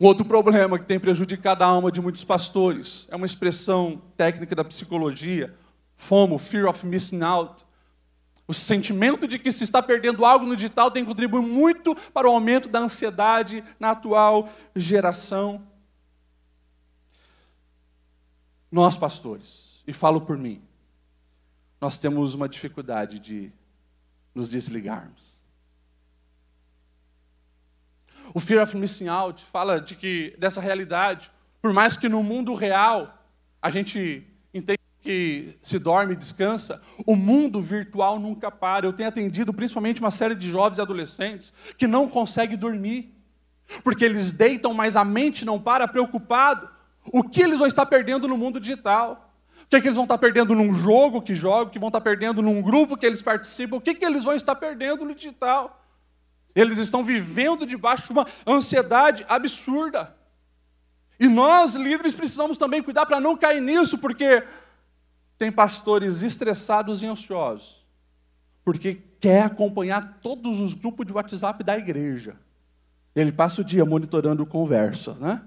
Um 0.00 0.06
outro 0.06 0.24
problema 0.24 0.78
que 0.78 0.86
tem 0.86 0.98
prejudicado 0.98 1.62
a 1.62 1.66
alma 1.66 1.92
de 1.92 2.00
muitos 2.00 2.24
pastores 2.24 3.06
é 3.10 3.16
uma 3.16 3.26
expressão 3.26 4.00
técnica 4.16 4.54
da 4.54 4.64
psicologia, 4.64 5.54
FOMO, 5.96 6.38
Fear 6.38 6.68
of 6.68 6.86
Missing 6.86 7.22
Out. 7.22 7.64
O 8.46 8.54
sentimento 8.54 9.28
de 9.28 9.38
que 9.38 9.52
se 9.52 9.64
está 9.64 9.82
perdendo 9.82 10.24
algo 10.24 10.46
no 10.46 10.56
digital 10.56 10.90
tem 10.90 11.04
contribuído 11.04 11.46
muito 11.46 11.94
para 12.12 12.28
o 12.28 12.32
aumento 12.32 12.68
da 12.68 12.80
ansiedade 12.80 13.62
na 13.78 13.90
atual 13.90 14.48
geração. 14.74 15.62
Nós, 18.70 18.96
pastores, 18.96 19.82
e 19.86 19.92
falo 19.92 20.20
por 20.20 20.38
mim, 20.38 20.62
nós 21.80 21.98
temos 21.98 22.34
uma 22.34 22.48
dificuldade 22.48 23.18
de 23.18 23.52
nos 24.34 24.48
desligarmos. 24.48 25.31
O 28.34 28.40
Fear 28.40 28.62
of 28.62 28.76
Missing 28.76 29.08
Out 29.08 29.44
fala 29.52 29.80
de 29.80 29.94
que 29.94 30.34
dessa 30.38 30.60
realidade, 30.60 31.30
por 31.60 31.72
mais 31.72 31.96
que 31.96 32.08
no 32.08 32.22
mundo 32.22 32.54
real 32.54 33.18
a 33.60 33.68
gente 33.68 34.26
entenda 34.54 34.78
que 35.02 35.56
se 35.62 35.78
dorme 35.78 36.14
e 36.14 36.16
descansa, 36.16 36.80
o 37.04 37.16
mundo 37.16 37.60
virtual 37.60 38.18
nunca 38.18 38.50
para. 38.50 38.86
Eu 38.86 38.92
tenho 38.92 39.08
atendido 39.08 39.52
principalmente 39.52 40.00
uma 40.00 40.10
série 40.10 40.34
de 40.34 40.50
jovens 40.50 40.78
e 40.78 40.80
adolescentes 40.80 41.52
que 41.76 41.86
não 41.86 42.08
conseguem 42.08 42.56
dormir, 42.56 43.12
porque 43.82 44.04
eles 44.04 44.32
deitam, 44.32 44.72
mas 44.72 44.96
a 44.96 45.04
mente 45.04 45.44
não 45.44 45.60
para, 45.60 45.88
preocupado. 45.88 46.68
O 47.12 47.22
que 47.22 47.42
eles 47.42 47.58
vão 47.58 47.66
estar 47.66 47.84
perdendo 47.84 48.28
no 48.28 48.38
mundo 48.38 48.60
digital? 48.60 49.34
O 49.64 49.66
que, 49.68 49.76
é 49.76 49.80
que 49.80 49.88
eles 49.88 49.96
vão 49.96 50.04
estar 50.04 50.18
perdendo 50.18 50.54
num 50.54 50.72
jogo 50.72 51.20
que 51.20 51.34
jogam, 51.34 51.72
que 51.72 51.78
vão 51.78 51.88
estar 51.88 52.00
perdendo 52.00 52.40
num 52.40 52.62
grupo 52.62 52.96
que 52.96 53.06
eles 53.06 53.22
participam? 53.22 53.76
O 53.76 53.80
que, 53.80 53.90
é 53.90 53.94
que 53.94 54.04
eles 54.04 54.24
vão 54.24 54.34
estar 54.34 54.54
perdendo 54.54 55.04
no 55.04 55.14
digital? 55.14 55.81
Eles 56.54 56.78
estão 56.78 57.04
vivendo 57.04 57.66
debaixo 57.66 58.06
de 58.06 58.12
uma 58.12 58.26
ansiedade 58.46 59.24
absurda. 59.28 60.14
E 61.18 61.28
nós, 61.28 61.74
líderes, 61.74 62.14
precisamos 62.14 62.58
também 62.58 62.82
cuidar 62.82 63.06
para 63.06 63.20
não 63.20 63.36
cair 63.36 63.60
nisso, 63.60 63.98
porque 63.98 64.42
tem 65.38 65.52
pastores 65.52 66.22
estressados 66.22 67.02
e 67.02 67.06
ansiosos, 67.06 67.84
porque 68.64 69.00
quer 69.20 69.44
acompanhar 69.44 70.18
todos 70.22 70.58
os 70.58 70.74
grupos 70.74 71.06
de 71.06 71.12
WhatsApp 71.12 71.62
da 71.62 71.78
igreja. 71.78 72.36
Ele 73.14 73.30
passa 73.30 73.60
o 73.60 73.64
dia 73.64 73.84
monitorando 73.84 74.44
conversas, 74.46 75.18
né? 75.18 75.42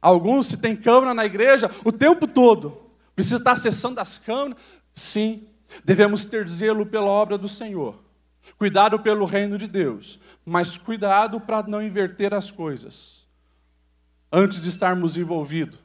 Alguns, 0.00 0.46
se 0.46 0.56
tem 0.58 0.76
câmera 0.76 1.14
na 1.14 1.24
igreja, 1.24 1.70
o 1.82 1.90
tempo 1.90 2.26
todo, 2.26 2.90
precisa 3.16 3.36
estar 3.36 3.52
acessando 3.52 4.00
as 4.00 4.18
câmeras. 4.18 4.62
Sim, 4.94 5.48
devemos 5.82 6.26
ter 6.26 6.46
zelo 6.46 6.84
pela 6.84 7.06
obra 7.06 7.38
do 7.38 7.48
Senhor. 7.48 8.03
Cuidado 8.58 8.98
pelo 8.98 9.24
reino 9.24 9.58
de 9.58 9.66
Deus, 9.66 10.20
mas 10.44 10.76
cuidado 10.76 11.40
para 11.40 11.66
não 11.66 11.82
inverter 11.82 12.32
as 12.34 12.50
coisas. 12.50 13.26
Antes 14.32 14.60
de 14.60 14.68
estarmos 14.68 15.16
envolvidos 15.16 15.78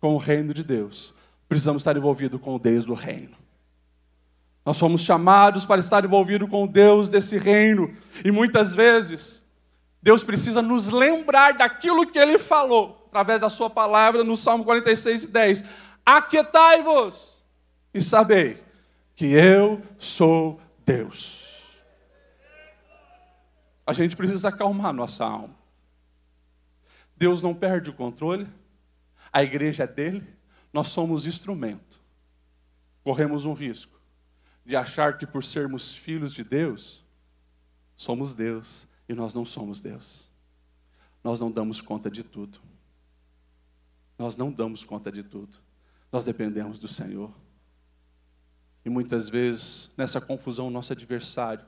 com 0.00 0.14
o 0.14 0.18
reino 0.18 0.54
de 0.54 0.62
Deus, 0.62 1.14
precisamos 1.48 1.80
estar 1.80 1.96
envolvidos 1.96 2.40
com 2.40 2.54
o 2.54 2.58
Deus 2.58 2.84
do 2.84 2.94
reino. 2.94 3.36
Nós 4.64 4.76
somos 4.76 5.00
chamados 5.00 5.64
para 5.64 5.80
estar 5.80 6.04
envolvidos 6.04 6.48
com 6.48 6.64
o 6.64 6.68
Deus 6.68 7.08
desse 7.08 7.38
reino, 7.38 7.96
e 8.24 8.30
muitas 8.30 8.74
vezes 8.74 9.42
Deus 10.02 10.22
precisa 10.22 10.60
nos 10.60 10.88
lembrar 10.88 11.54
daquilo 11.54 12.06
que 12.06 12.18
Ele 12.18 12.38
falou, 12.38 13.06
através 13.08 13.40
da 13.40 13.48
Sua 13.48 13.70
palavra 13.70 14.22
no 14.22 14.36
Salmo 14.36 14.64
46, 14.64 15.24
10. 15.24 15.64
Aquietai-vos 16.04 17.42
e 17.92 18.02
sabei 18.02 18.62
que 19.14 19.26
eu 19.26 19.82
sou 19.98 20.60
Deus. 20.84 21.47
A 23.88 23.94
gente 23.94 24.14
precisa 24.14 24.50
acalmar 24.50 24.92
nossa 24.92 25.24
alma. 25.24 25.56
Deus 27.16 27.40
não 27.40 27.54
perde 27.54 27.88
o 27.88 27.94
controle, 27.94 28.46
a 29.32 29.42
igreja 29.42 29.84
é 29.84 29.86
dele, 29.86 30.26
nós 30.70 30.88
somos 30.88 31.24
instrumento. 31.24 31.98
Corremos 33.02 33.46
um 33.46 33.54
risco 33.54 33.98
de 34.62 34.76
achar 34.76 35.16
que 35.16 35.26
por 35.26 35.42
sermos 35.42 35.94
filhos 35.94 36.34
de 36.34 36.44
Deus, 36.44 37.02
somos 37.96 38.34
Deus 38.34 38.86
e 39.08 39.14
nós 39.14 39.32
não 39.32 39.46
somos 39.46 39.80
Deus. 39.80 40.28
Nós 41.24 41.40
não 41.40 41.50
damos 41.50 41.80
conta 41.80 42.10
de 42.10 42.22
tudo. 42.22 42.60
Nós 44.18 44.36
não 44.36 44.52
damos 44.52 44.84
conta 44.84 45.10
de 45.10 45.22
tudo. 45.22 45.56
Nós 46.12 46.24
dependemos 46.24 46.78
do 46.78 46.88
Senhor. 46.88 47.32
E 48.84 48.90
muitas 48.90 49.30
vezes, 49.30 49.90
nessa 49.96 50.20
confusão, 50.20 50.68
nosso 50.68 50.92
adversário 50.92 51.64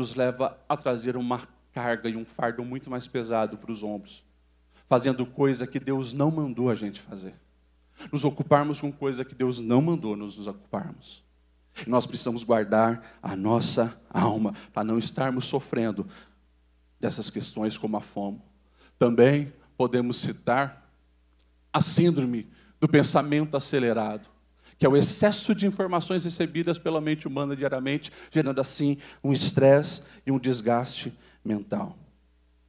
nos 0.00 0.14
leva 0.14 0.58
a 0.66 0.78
trazer 0.78 1.14
uma 1.14 1.46
carga 1.72 2.08
e 2.08 2.16
um 2.16 2.24
fardo 2.24 2.64
muito 2.64 2.88
mais 2.88 3.06
pesado 3.06 3.58
para 3.58 3.70
os 3.70 3.82
ombros, 3.82 4.24
fazendo 4.88 5.26
coisa 5.26 5.66
que 5.66 5.78
Deus 5.78 6.14
não 6.14 6.30
mandou 6.30 6.70
a 6.70 6.74
gente 6.74 6.98
fazer. 6.98 7.34
Nos 8.10 8.24
ocuparmos 8.24 8.80
com 8.80 8.90
coisa 8.90 9.26
que 9.26 9.34
Deus 9.34 9.58
não 9.58 9.82
mandou 9.82 10.16
nos, 10.16 10.46
ocuparmos. 10.46 11.22
E 11.86 11.90
nós 11.90 12.06
precisamos 12.06 12.42
guardar 12.42 13.18
a 13.22 13.36
nossa 13.36 13.94
alma 14.08 14.54
para 14.72 14.84
não 14.84 14.98
estarmos 14.98 15.44
sofrendo 15.44 16.08
dessas 16.98 17.28
questões 17.28 17.76
como 17.76 17.98
a 17.98 18.00
fome. 18.00 18.40
Também 18.98 19.52
podemos 19.76 20.16
citar 20.16 20.90
a 21.70 21.82
síndrome 21.82 22.48
do 22.80 22.88
pensamento 22.88 23.54
acelerado 23.54 24.26
que 24.80 24.86
é 24.86 24.88
o 24.88 24.96
excesso 24.96 25.54
de 25.54 25.66
informações 25.66 26.24
recebidas 26.24 26.78
pela 26.78 27.02
mente 27.02 27.28
humana 27.28 27.54
diariamente, 27.54 28.10
gerando 28.30 28.62
assim 28.62 28.96
um 29.22 29.30
estresse 29.30 30.02
e 30.26 30.32
um 30.32 30.38
desgaste 30.38 31.12
mental. 31.44 31.98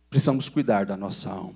Precisamos 0.09 0.49
cuidar 0.49 0.85
da 0.85 0.97
nossa 0.97 1.31
alma. 1.31 1.55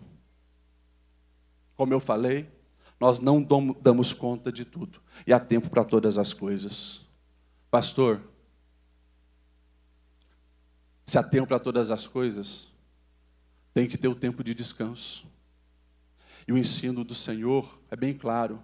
Como 1.75 1.93
eu 1.93 1.99
falei, 1.99 2.49
nós 2.97 3.19
não 3.19 3.45
damos 3.81 4.13
conta 4.13 4.49
de 4.49 4.63
tudo, 4.63 5.01
e 5.27 5.33
há 5.33 5.41
tempo 5.41 5.69
para 5.69 5.83
todas 5.83 6.17
as 6.17 6.31
coisas. 6.31 7.05
Pastor, 7.69 8.21
se 11.05 11.17
há 11.17 11.23
tempo 11.23 11.47
para 11.47 11.59
todas 11.59 11.91
as 11.91 12.07
coisas, 12.07 12.69
tem 13.73 13.89
que 13.89 13.97
ter 13.97 14.07
o 14.07 14.15
tempo 14.15 14.41
de 14.41 14.53
descanso. 14.53 15.27
E 16.47 16.53
o 16.53 16.57
ensino 16.57 17.03
do 17.03 17.13
Senhor 17.13 17.77
é 17.91 17.95
bem 17.97 18.13
claro: 18.13 18.63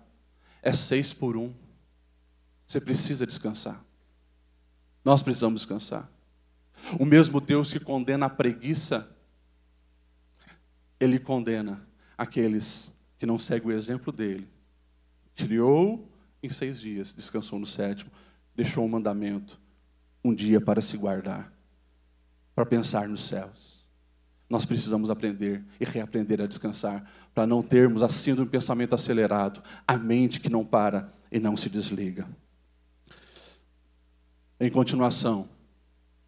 é 0.61 0.71
seis 0.71 1.13
por 1.13 1.35
um. 1.35 1.53
Você 2.71 2.79
precisa 2.79 3.27
descansar. 3.27 3.83
Nós 5.03 5.21
precisamos 5.21 5.59
descansar. 5.59 6.09
O 6.97 7.03
mesmo 7.03 7.41
Deus 7.41 7.69
que 7.69 7.81
condena 7.81 8.27
a 8.27 8.29
preguiça, 8.29 9.13
Ele 10.97 11.19
condena 11.19 11.85
aqueles 12.17 12.89
que 13.19 13.25
não 13.25 13.37
seguem 13.37 13.67
o 13.67 13.75
exemplo 13.75 14.09
dele. 14.13 14.47
Criou 15.35 16.09
em 16.41 16.47
seis 16.47 16.79
dias, 16.79 17.13
descansou 17.13 17.59
no 17.59 17.65
sétimo, 17.65 18.09
deixou 18.55 18.85
um 18.85 18.87
mandamento, 18.87 19.59
um 20.23 20.33
dia 20.33 20.61
para 20.61 20.79
se 20.79 20.95
guardar, 20.95 21.51
para 22.55 22.65
pensar 22.65 23.05
nos 23.05 23.25
céus. 23.25 23.85
Nós 24.49 24.65
precisamos 24.65 25.09
aprender 25.09 25.61
e 25.77 25.83
reaprender 25.83 26.39
a 26.39 26.47
descansar, 26.47 27.05
para 27.33 27.45
não 27.45 27.61
termos 27.61 28.01
assim 28.01 28.31
um 28.31 28.45
pensamento 28.45 28.95
acelerado, 28.95 29.61
a 29.85 29.97
mente 29.97 30.39
que 30.39 30.47
não 30.47 30.63
para 30.63 31.13
e 31.29 31.37
não 31.37 31.57
se 31.57 31.69
desliga. 31.69 32.25
Em 34.61 34.69
continuação, 34.69 35.49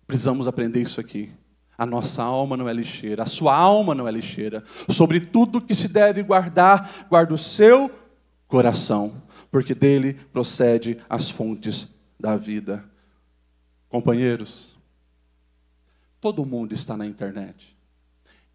precisamos 0.07 0.47
aprender 0.47 0.81
isso 0.81 0.99
aqui. 0.99 1.31
A 1.77 1.85
nossa 1.85 2.23
alma 2.23 2.57
não 2.57 2.67
é 2.67 2.73
lixeira, 2.73 3.21
a 3.21 3.27
sua 3.27 3.55
alma 3.55 3.93
não 3.93 4.07
é 4.07 4.11
lixeira. 4.11 4.63
Sobre 4.89 5.19
tudo 5.19 5.61
que 5.61 5.75
se 5.75 5.87
deve 5.87 6.23
guardar, 6.23 7.05
guarda 7.07 7.35
o 7.35 7.37
seu 7.37 7.91
coração, 8.47 9.21
porque 9.51 9.75
dele 9.75 10.15
procede 10.15 10.99
as 11.07 11.29
fontes 11.29 11.87
da 12.19 12.35
vida. 12.35 12.83
Companheiros, 13.87 14.75
todo 16.19 16.43
mundo 16.43 16.73
está 16.73 16.97
na 16.97 17.05
internet, 17.05 17.77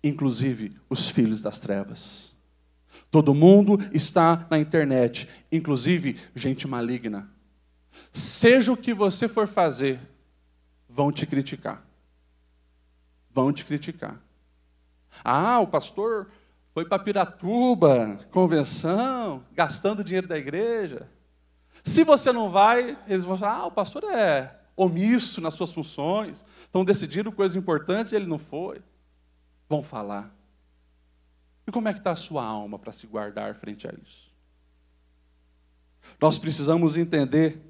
inclusive 0.03 0.77
os 0.91 1.09
filhos 1.09 1.41
das 1.41 1.61
trevas. 1.61 2.35
Todo 3.13 3.33
mundo 3.33 3.79
está 3.93 4.45
na 4.51 4.59
internet, 4.59 5.29
inclusive 5.53 6.17
gente 6.35 6.67
maligna. 6.67 7.31
Seja 8.13 8.73
o 8.73 8.77
que 8.77 8.95
você 8.95 9.29
for 9.29 9.47
fazer, 9.47 10.01
vão 10.89 11.13
te 11.13 11.27
criticar. 11.27 11.83
Vão 13.31 13.53
te 13.53 13.65
criticar. 13.65 14.21
Ah, 15.25 15.61
o 15.61 15.67
pastor 15.67 16.31
foi 16.73 16.85
para 16.85 17.03
Piratuba, 17.03 18.21
convenção, 18.31 19.45
gastando 19.53 20.05
dinheiro 20.05 20.29
da 20.29 20.39
igreja. 20.39 21.09
Se 21.85 22.05
você 22.05 22.33
não 22.33 22.51
vai, 22.51 22.99
eles 23.07 23.25
vão 23.25 23.37
falar: 23.37 23.57
ah, 23.57 23.67
o 23.67 23.73
pastor 23.73 24.05
é 24.05 24.59
omisso 24.77 25.41
nas 25.41 25.55
suas 25.55 25.73
funções, 25.73 26.45
estão 26.61 26.85
decidindo 26.85 27.33
coisas 27.33 27.57
importantes 27.57 28.13
e 28.13 28.17
ele 28.17 28.27
não 28.27 28.39
foi. 28.39 28.81
Vão 29.69 29.83
falar. 29.83 30.35
E 31.67 31.71
como 31.71 31.89
é 31.89 31.93
que 31.93 31.99
está 31.99 32.13
a 32.13 32.17
sua 32.17 32.45
alma 32.45 32.79
para 32.79 32.93
se 32.93 33.07
guardar 33.07 33.55
frente 33.55 33.87
a 33.87 33.93
isso? 34.03 34.33
Nós 36.21 36.39
precisamos 36.39 36.97
entender 36.97 37.61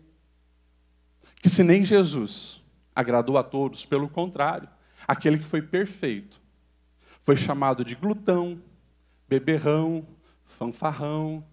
que 1.41 1.49
se 1.49 1.63
nem 1.63 1.85
Jesus 1.85 2.63
agradou 2.95 3.39
a 3.39 3.43
todos, 3.43 3.87
pelo 3.87 4.09
contrário, 4.09 4.69
aquele 5.07 5.39
que 5.39 5.47
foi 5.47 5.63
perfeito 5.63 6.41
foi 7.23 7.37
chamado 7.37 7.85
de 7.85 7.95
glutão, 7.95 8.59
beberrão, 9.29 10.07
fanfarrão, 10.47 11.45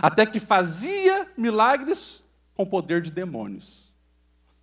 até 0.00 0.24
que 0.24 0.38
fazia 0.38 1.26
milagres 1.36 2.22
com 2.54 2.64
poder 2.64 3.02
de 3.02 3.10
demônios. 3.10 3.92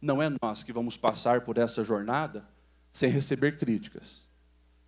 não 0.02 0.22
é 0.22 0.30
nós 0.42 0.64
que 0.64 0.74
vamos 0.74 0.98
passar 0.98 1.42
por 1.42 1.58
essa 1.58 1.84
jornada 1.84 2.46
sem 2.92 3.10
receber 3.10 3.58
críticas. 3.58 4.24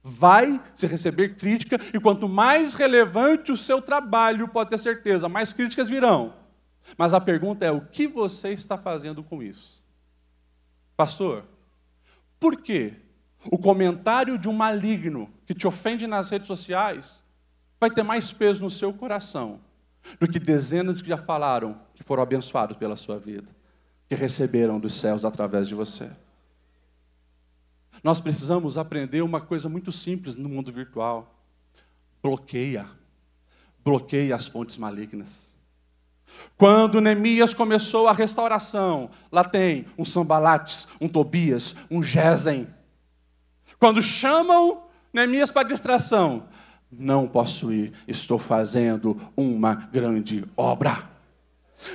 Vai 0.01 0.61
se 0.73 0.87
receber 0.87 1.35
crítica, 1.35 1.79
e 1.93 1.99
quanto 1.99 2.29
mais 2.29 2.73
relevante 2.73 3.51
o 3.51 3.57
seu 3.57 3.81
trabalho, 3.81 4.47
pode 4.47 4.69
ter 4.69 4.77
certeza, 4.77 5.27
mais 5.27 5.51
críticas 5.51 5.89
virão. 5.89 6.33
Mas 6.97 7.13
a 7.13 7.21
pergunta 7.21 7.65
é: 7.65 7.71
o 7.71 7.81
que 7.81 8.07
você 8.07 8.49
está 8.49 8.77
fazendo 8.77 9.23
com 9.23 9.41
isso? 9.41 9.83
Pastor, 10.95 11.43
por 12.39 12.61
que 12.61 12.93
o 13.51 13.57
comentário 13.57 14.37
de 14.37 14.47
um 14.47 14.53
maligno 14.53 15.29
que 15.45 15.53
te 15.53 15.67
ofende 15.67 16.07
nas 16.07 16.29
redes 16.29 16.47
sociais 16.47 17.23
vai 17.79 17.89
ter 17.89 18.03
mais 18.03 18.31
peso 18.31 18.61
no 18.61 18.69
seu 18.69 18.93
coração 18.93 19.59
do 20.19 20.27
que 20.27 20.39
dezenas 20.39 21.01
que 21.01 21.09
já 21.09 21.17
falaram 21.17 21.79
que 21.93 22.03
foram 22.03 22.23
abençoados 22.23 22.77
pela 22.77 22.95
sua 22.95 23.17
vida, 23.19 23.49
que 24.07 24.15
receberam 24.15 24.79
dos 24.79 24.93
céus 24.93 25.25
através 25.25 25.67
de 25.67 25.75
você? 25.75 26.09
Nós 28.03 28.19
precisamos 28.19 28.77
aprender 28.77 29.21
uma 29.21 29.41
coisa 29.41 29.67
muito 29.67 29.91
simples 29.91 30.35
no 30.35 30.47
mundo 30.47 30.71
virtual: 30.71 31.35
bloqueia, 32.21 32.85
bloqueia 33.83 34.35
as 34.35 34.47
fontes 34.47 34.77
malignas. 34.77 35.54
Quando 36.57 37.01
Neemias 37.01 37.53
começou 37.53 38.07
a 38.07 38.13
restauração, 38.13 39.09
lá 39.31 39.43
tem 39.43 39.85
um 39.97 40.05
Sambalates, 40.05 40.87
um 41.01 41.07
Tobias, 41.07 41.75
um 41.91 42.01
Gesem. 42.01 42.67
Quando 43.77 44.01
chamam 44.01 44.83
Neemias 45.13 45.51
para 45.51 45.67
distração, 45.67 46.43
não 46.91 47.27
posso 47.27 47.73
ir, 47.73 47.91
estou 48.07 48.39
fazendo 48.39 49.19
uma 49.35 49.75
grande 49.75 50.45
obra. 50.55 51.09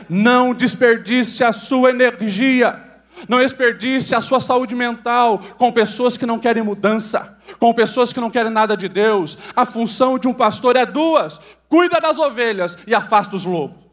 Não 0.08 0.52
desperdice 0.52 1.42
a 1.42 1.52
sua 1.52 1.90
energia, 1.90 2.84
não 3.28 3.38
desperdice 3.38 4.14
a 4.14 4.20
sua 4.20 4.40
saúde 4.40 4.74
mental 4.74 5.38
com 5.56 5.72
pessoas 5.72 6.16
que 6.16 6.26
não 6.26 6.38
querem 6.38 6.62
mudança, 6.62 7.38
com 7.58 7.72
pessoas 7.72 8.12
que 8.12 8.20
não 8.20 8.30
querem 8.30 8.52
nada 8.52 8.76
de 8.76 8.88
Deus. 8.88 9.38
A 9.56 9.64
função 9.64 10.18
de 10.18 10.28
um 10.28 10.34
pastor 10.34 10.76
é 10.76 10.84
duas: 10.84 11.40
cuida 11.68 11.98
das 11.98 12.18
ovelhas 12.18 12.76
e 12.86 12.94
afasta 12.94 13.36
os 13.36 13.44
lobos. 13.44 13.89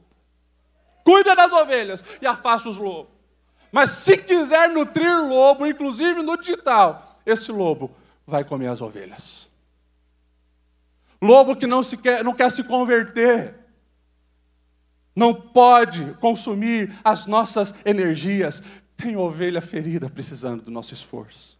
Cuida 1.07 1.33
das 1.37 1.53
ovelhas 1.53 2.03
e 2.21 2.27
afasta 2.27 2.67
os 2.67 2.75
lobos. 2.75 3.13
Mas 3.71 3.91
se 3.91 4.17
quiser 4.17 4.69
nutrir 4.69 5.25
lobo, 5.25 5.65
inclusive 5.65 6.21
no 6.21 6.35
digital, 6.35 7.21
esse 7.25 7.49
lobo 7.49 7.95
vai 8.25 8.43
comer 8.43 8.67
as 8.67 8.81
ovelhas. 8.81 9.49
Lobo 11.21 11.55
que 11.55 11.65
não, 11.65 11.81
se 11.81 11.95
quer, 11.95 12.25
não 12.25 12.33
quer 12.33 12.51
se 12.51 12.61
converter, 12.61 13.55
não 15.15 15.33
pode 15.33 16.13
consumir 16.15 16.93
as 17.05 17.25
nossas 17.25 17.73
energias. 17.85 18.61
Tem 18.97 19.15
ovelha 19.15 19.61
ferida 19.61 20.09
precisando 20.09 20.63
do 20.63 20.71
nosso 20.71 20.93
esforço. 20.93 21.57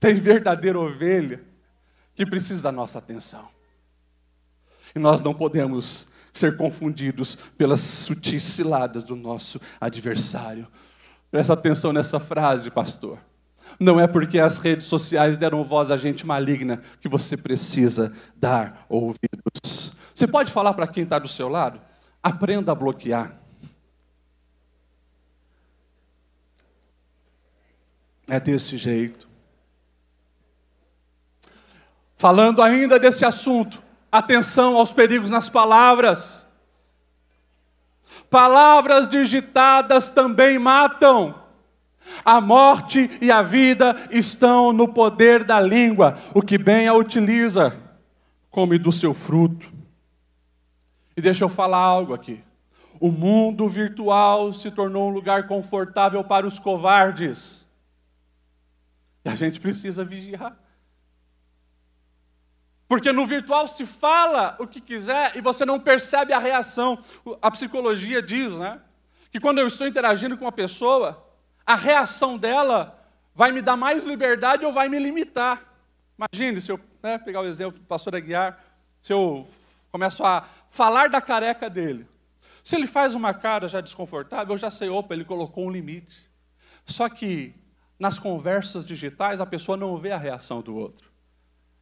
Tem 0.00 0.16
verdadeira 0.16 0.76
ovelha 0.76 1.40
que 2.16 2.26
precisa 2.26 2.64
da 2.64 2.72
nossa 2.72 2.98
atenção. 2.98 3.48
E 4.92 4.98
nós 4.98 5.20
não 5.20 5.32
podemos 5.32 6.07
ser 6.32 6.56
confundidos 6.56 7.36
pelas 7.56 7.80
sutis 7.80 8.42
ciladas 8.42 9.04
do 9.04 9.16
nosso 9.16 9.60
adversário. 9.80 10.66
Presta 11.30 11.52
atenção 11.52 11.92
nessa 11.92 12.18
frase, 12.18 12.70
pastor. 12.70 13.18
Não 13.78 14.00
é 14.00 14.06
porque 14.06 14.38
as 14.38 14.58
redes 14.58 14.86
sociais 14.86 15.38
deram 15.38 15.64
voz 15.64 15.90
a 15.90 15.96
gente 15.96 16.26
maligna 16.26 16.82
que 17.00 17.08
você 17.08 17.36
precisa 17.36 18.12
dar 18.34 18.84
ouvidos. 18.88 19.92
Você 20.14 20.26
pode 20.26 20.50
falar 20.50 20.74
para 20.74 20.86
quem 20.86 21.04
está 21.04 21.18
do 21.18 21.28
seu 21.28 21.48
lado? 21.48 21.80
Aprenda 22.22 22.72
a 22.72 22.74
bloquear. 22.74 23.38
É 28.26 28.38
desse 28.40 28.76
jeito. 28.76 29.28
Falando 32.16 32.62
ainda 32.62 32.98
desse 32.98 33.24
assunto, 33.24 33.82
Atenção 34.10 34.76
aos 34.76 34.92
perigos 34.92 35.30
nas 35.30 35.48
palavras. 35.48 36.46
Palavras 38.30 39.08
digitadas 39.08 40.10
também 40.10 40.58
matam. 40.58 41.34
A 42.24 42.40
morte 42.40 43.10
e 43.20 43.30
a 43.30 43.42
vida 43.42 43.94
estão 44.10 44.72
no 44.72 44.88
poder 44.88 45.44
da 45.44 45.60
língua. 45.60 46.18
O 46.34 46.40
que 46.40 46.56
bem 46.56 46.88
a 46.88 46.94
utiliza, 46.94 47.76
come 48.50 48.78
do 48.78 48.90
seu 48.90 49.12
fruto. 49.12 49.70
E 51.16 51.20
deixa 51.20 51.44
eu 51.44 51.48
falar 51.48 51.78
algo 51.78 52.14
aqui. 52.14 52.42
O 53.00 53.12
mundo 53.12 53.68
virtual 53.68 54.52
se 54.52 54.70
tornou 54.70 55.08
um 55.08 55.12
lugar 55.12 55.46
confortável 55.46 56.24
para 56.24 56.46
os 56.46 56.58
covardes. 56.58 57.66
E 59.24 59.28
a 59.28 59.34
gente 59.34 59.60
precisa 59.60 60.04
vigiar. 60.04 60.56
Porque 62.88 63.12
no 63.12 63.26
virtual 63.26 63.68
se 63.68 63.84
fala 63.84 64.56
o 64.58 64.66
que 64.66 64.80
quiser 64.80 65.36
e 65.36 65.42
você 65.42 65.66
não 65.66 65.78
percebe 65.78 66.32
a 66.32 66.38
reação. 66.38 66.98
A 67.42 67.50
psicologia 67.50 68.22
diz, 68.22 68.58
né? 68.58 68.80
Que 69.30 69.38
quando 69.38 69.58
eu 69.58 69.66
estou 69.66 69.86
interagindo 69.86 70.38
com 70.38 70.46
uma 70.46 70.52
pessoa, 70.52 71.22
a 71.66 71.74
reação 71.74 72.38
dela 72.38 72.98
vai 73.34 73.52
me 73.52 73.60
dar 73.60 73.76
mais 73.76 74.06
liberdade 74.06 74.64
ou 74.64 74.72
vai 74.72 74.88
me 74.88 74.98
limitar. 74.98 75.62
Imagine 76.18 76.62
se 76.62 76.72
eu 76.72 76.80
né, 77.02 77.18
pegar 77.18 77.42
o 77.42 77.46
exemplo 77.46 77.78
do 77.78 77.84
pastor 77.84 78.16
Aguiar, 78.16 78.58
se 79.02 79.12
eu 79.12 79.46
começo 79.92 80.24
a 80.24 80.48
falar 80.70 81.10
da 81.10 81.20
careca 81.20 81.68
dele. 81.68 82.08
Se 82.64 82.74
ele 82.74 82.86
faz 82.86 83.14
uma 83.14 83.34
cara 83.34 83.68
já 83.68 83.82
desconfortável, 83.82 84.54
eu 84.54 84.58
já 84.58 84.70
sei, 84.70 84.88
opa, 84.88 85.14
ele 85.14 85.24
colocou 85.24 85.66
um 85.66 85.70
limite. 85.70 86.28
Só 86.86 87.08
que 87.08 87.54
nas 87.98 88.18
conversas 88.18 88.84
digitais 88.84 89.40
a 89.40 89.46
pessoa 89.46 89.76
não 89.76 89.96
vê 89.96 90.10
a 90.10 90.18
reação 90.18 90.62
do 90.62 90.74
outro. 90.74 91.10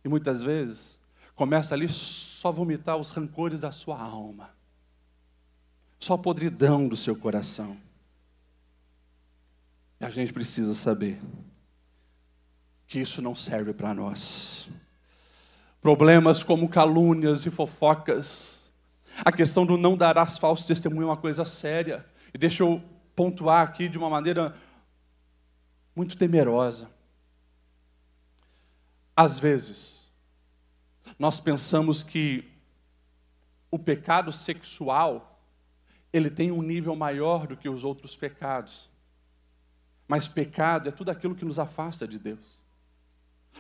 E 0.06 0.08
muitas 0.08 0.40
vezes 0.40 1.00
começa 1.34 1.74
ali 1.74 1.88
só 1.88 2.52
vomitar 2.52 2.96
os 2.96 3.10
rancores 3.10 3.58
da 3.58 3.72
sua 3.72 4.00
alma, 4.00 4.50
só 5.98 6.14
a 6.14 6.18
podridão 6.18 6.86
do 6.86 6.96
seu 6.96 7.16
coração. 7.16 7.76
E 10.00 10.04
a 10.04 10.10
gente 10.10 10.32
precisa 10.32 10.74
saber 10.74 11.20
que 12.86 13.00
isso 13.00 13.20
não 13.20 13.34
serve 13.34 13.72
para 13.74 13.92
nós. 13.92 14.68
Problemas 15.82 16.44
como 16.44 16.68
calúnias 16.68 17.44
e 17.44 17.50
fofocas, 17.50 18.62
a 19.24 19.32
questão 19.32 19.66
do 19.66 19.76
não 19.76 19.96
darás 19.96 20.38
falso 20.38 20.68
testemunho 20.68 21.02
é 21.02 21.06
uma 21.06 21.16
coisa 21.16 21.44
séria. 21.44 22.06
E 22.32 22.38
deixa 22.38 22.62
eu 22.62 22.80
pontuar 23.16 23.66
aqui 23.66 23.88
de 23.88 23.98
uma 23.98 24.08
maneira 24.08 24.54
muito 25.96 26.16
temerosa. 26.16 26.94
Às 29.16 29.38
vezes, 29.38 30.06
nós 31.18 31.40
pensamos 31.40 32.02
que 32.02 32.44
o 33.70 33.78
pecado 33.78 34.30
sexual 34.30 35.40
ele 36.12 36.30
tem 36.30 36.52
um 36.52 36.62
nível 36.62 36.94
maior 36.94 37.46
do 37.46 37.56
que 37.56 37.68
os 37.68 37.84
outros 37.84 38.16
pecados. 38.16 38.88
Mas 40.06 40.28
pecado 40.28 40.88
é 40.88 40.92
tudo 40.92 41.10
aquilo 41.10 41.34
que 41.34 41.44
nos 41.44 41.58
afasta 41.58 42.06
de 42.06 42.18
Deus. 42.18 42.64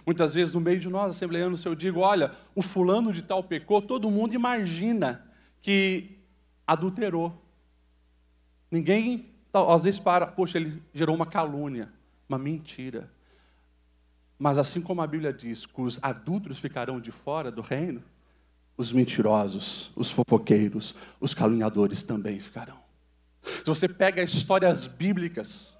Muitas 0.04 0.34
vezes 0.34 0.54
no 0.54 0.60
meio 0.60 0.78
de 0.78 0.88
nós, 0.88 1.16
assembleanos, 1.16 1.64
eu 1.64 1.74
digo, 1.74 2.00
olha, 2.00 2.32
o 2.54 2.62
fulano 2.62 3.12
de 3.12 3.22
tal 3.22 3.42
pecou, 3.42 3.80
todo 3.80 4.10
mundo 4.10 4.34
imagina 4.34 5.26
que 5.62 6.18
adulterou. 6.66 7.42
Ninguém, 8.70 9.30
às 9.52 9.84
vezes, 9.84 9.98
para, 9.98 10.26
poxa, 10.26 10.58
ele 10.58 10.82
gerou 10.92 11.14
uma 11.14 11.26
calúnia, 11.26 11.90
uma 12.28 12.38
mentira. 12.38 13.10
Mas 14.38 14.58
assim 14.58 14.80
como 14.80 15.00
a 15.00 15.06
Bíblia 15.06 15.32
diz 15.32 15.64
que 15.64 15.80
os 15.80 15.98
adultos 16.02 16.58
ficarão 16.58 17.00
de 17.00 17.10
fora 17.10 17.50
do 17.50 17.62
reino, 17.62 18.02
os 18.76 18.92
mentirosos, 18.92 19.90
os 19.96 20.10
fofoqueiros, 20.10 20.94
os 21.18 21.32
caluniadores 21.32 22.02
também 22.02 22.38
ficarão. 22.38 22.78
Se 23.40 23.64
você 23.64 23.88
pega 23.88 24.22
histórias 24.22 24.86
bíblicas, 24.86 25.76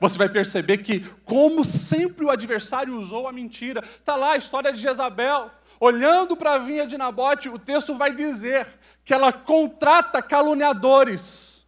você 0.00 0.18
vai 0.18 0.28
perceber 0.28 0.78
que, 0.78 1.00
como 1.24 1.64
sempre 1.64 2.24
o 2.24 2.30
adversário 2.30 2.98
usou 2.98 3.28
a 3.28 3.32
mentira, 3.32 3.82
está 3.82 4.16
lá 4.16 4.32
a 4.32 4.36
história 4.36 4.72
de 4.72 4.80
Jezabel, 4.80 5.50
olhando 5.78 6.36
para 6.36 6.54
a 6.54 6.58
vinha 6.58 6.86
de 6.86 6.98
Nabote, 6.98 7.48
o 7.48 7.58
texto 7.58 7.94
vai 7.94 8.14
dizer 8.14 8.66
que 9.04 9.14
ela 9.14 9.32
contrata 9.32 10.22
caluniadores 10.22 11.66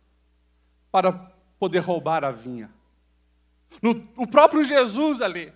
para 0.91 1.13
poder 1.59 1.81
roubar 1.81 2.25
a 2.25 2.31
vinha. 2.31 2.71
No, 3.81 4.07
o 4.17 4.27
próprio 4.27 4.65
Jesus 4.65 5.23
ali, 5.23 5.53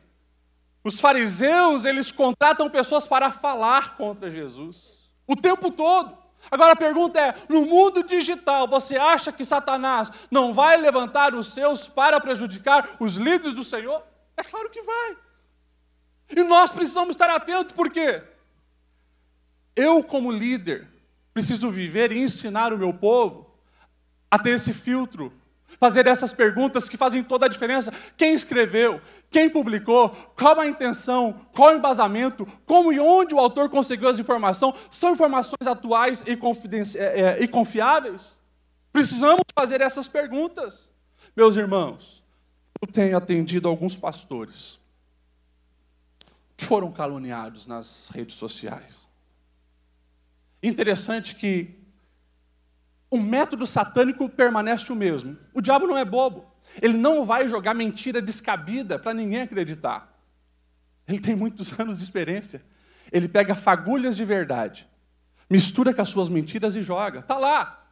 os 0.87 1.01
fariseus, 1.01 1.85
eles 1.85 2.13
contratam 2.13 2.71
pessoas 2.71 3.09
para 3.09 3.33
falar 3.33 3.97
contra 3.97 4.31
Jesus. 4.31 5.11
O 5.27 5.35
tempo 5.35 5.73
todo. 5.73 6.17
Agora 6.49 6.75
a 6.75 6.77
pergunta 6.77 7.19
é: 7.19 7.35
no 7.49 7.67
mundo 7.67 8.05
digital, 8.05 8.69
você 8.69 8.97
acha 8.97 9.33
que 9.33 9.45
Satanás 9.45 10.13
não 10.31 10.55
vai 10.55 10.77
levantar 10.77 11.35
os 11.35 11.53
seus 11.53 11.89
para 11.89 12.21
prejudicar 12.21 12.89
os 13.01 13.17
líderes 13.17 13.53
do 13.53 13.65
Senhor? 13.65 14.01
É 14.37 14.45
claro 14.45 14.71
que 14.71 14.81
vai. 14.81 15.17
E 16.31 16.45
nós 16.45 16.71
precisamos 16.71 17.11
estar 17.11 17.31
atentos, 17.31 17.73
por 17.73 17.91
quê? 17.91 18.23
Eu, 19.75 20.05
como 20.05 20.31
líder, 20.31 20.89
preciso 21.35 21.69
viver 21.69 22.13
e 22.13 22.23
ensinar 22.23 22.73
o 22.73 22.79
meu 22.79 22.95
povo 22.95 23.59
a 24.31 24.39
ter 24.39 24.51
esse 24.51 24.73
filtro 24.73 25.33
fazer 25.79 26.07
essas 26.07 26.33
perguntas 26.33 26.89
que 26.89 26.97
fazem 26.97 27.23
toda 27.23 27.47
a 27.47 27.49
diferença. 27.49 27.93
Quem 28.17 28.35
escreveu? 28.35 29.01
Quem 29.31 29.49
publicou? 29.49 30.11
Qual 30.37 30.59
a 30.59 30.67
intenção? 30.67 31.47
Qual 31.55 31.73
o 31.73 31.77
embasamento? 31.77 32.47
Como 32.65 32.93
e 32.93 33.01
onde 33.01 33.35
o 33.35 33.39
autor 33.39 33.69
conseguiu 33.69 34.09
as 34.09 34.19
informações? 34.19 34.75
São 34.91 35.13
informações 35.13 35.67
atuais 35.67 36.25
e, 36.27 36.39
é, 36.97 37.21
é, 37.21 37.43
e 37.43 37.49
confiáveis? 37.49 38.39
Precisamos 38.93 39.43
fazer 39.59 39.81
essas 39.81 40.09
perguntas. 40.09 40.89
Meus 41.37 41.57
irmãos, 41.57 42.23
eu 42.81 42.89
tenho 42.91 43.17
atendido 43.17 43.69
alguns 43.69 43.97
pastores 43.97 44.79
que 46.57 46.65
foram 46.65 46.91
caluniados 46.91 47.67
nas 47.67 48.09
redes 48.09 48.37
sociais. 48.37 49.07
Interessante 50.63 51.35
que 51.35 51.76
o 53.11 53.19
método 53.19 53.67
satânico 53.67 54.29
permanece 54.29 54.93
o 54.93 54.97
mesmo. 54.97 55.37
O 55.55 55.61
diabo 55.61 55.87
não 55.87 55.97
é 55.97 56.05
bobo. 56.05 56.47
Ele 56.81 56.97
não 56.97 57.25
vai 57.25 57.49
jogar 57.49 57.75
mentira 57.75 58.21
descabida 58.21 58.99
para 58.99 59.15
ninguém 59.15 59.43
acreditar. 59.43 60.13
Ele 61.07 61.21
tem 61.21 61.37
muitos 61.37 61.73
anos 61.79 61.99
de 61.99 62.05
experiência. 62.05 62.65
Ele 63.13 63.29
pega 63.29 63.55
fagulhas 63.55 64.17
de 64.17 64.25
verdade, 64.25 64.89
mistura 65.49 65.95
com 65.95 66.03
as 66.03 66.09
suas 66.09 66.29
mentiras 66.29 66.75
e 66.75 66.83
joga. 66.83 67.23
Tá 67.23 67.39
lá. 67.39 67.85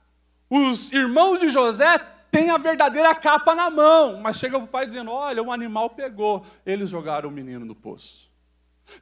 Os 0.50 0.92
irmãos 0.92 1.38
de 1.38 1.48
José 1.48 1.98
têm 2.30 2.50
a 2.50 2.58
verdadeira 2.58 3.14
capa 3.14 3.54
na 3.54 3.70
mão, 3.70 4.20
mas 4.20 4.38
chega 4.38 4.58
o 4.58 4.66
pai 4.66 4.86
dizendo: 4.86 5.12
Olha, 5.12 5.40
um 5.42 5.52
animal 5.52 5.90
pegou. 5.90 6.44
Eles 6.66 6.90
jogaram 6.90 7.28
o 7.28 7.32
menino 7.32 7.64
no 7.64 7.76
poço. 7.76 8.28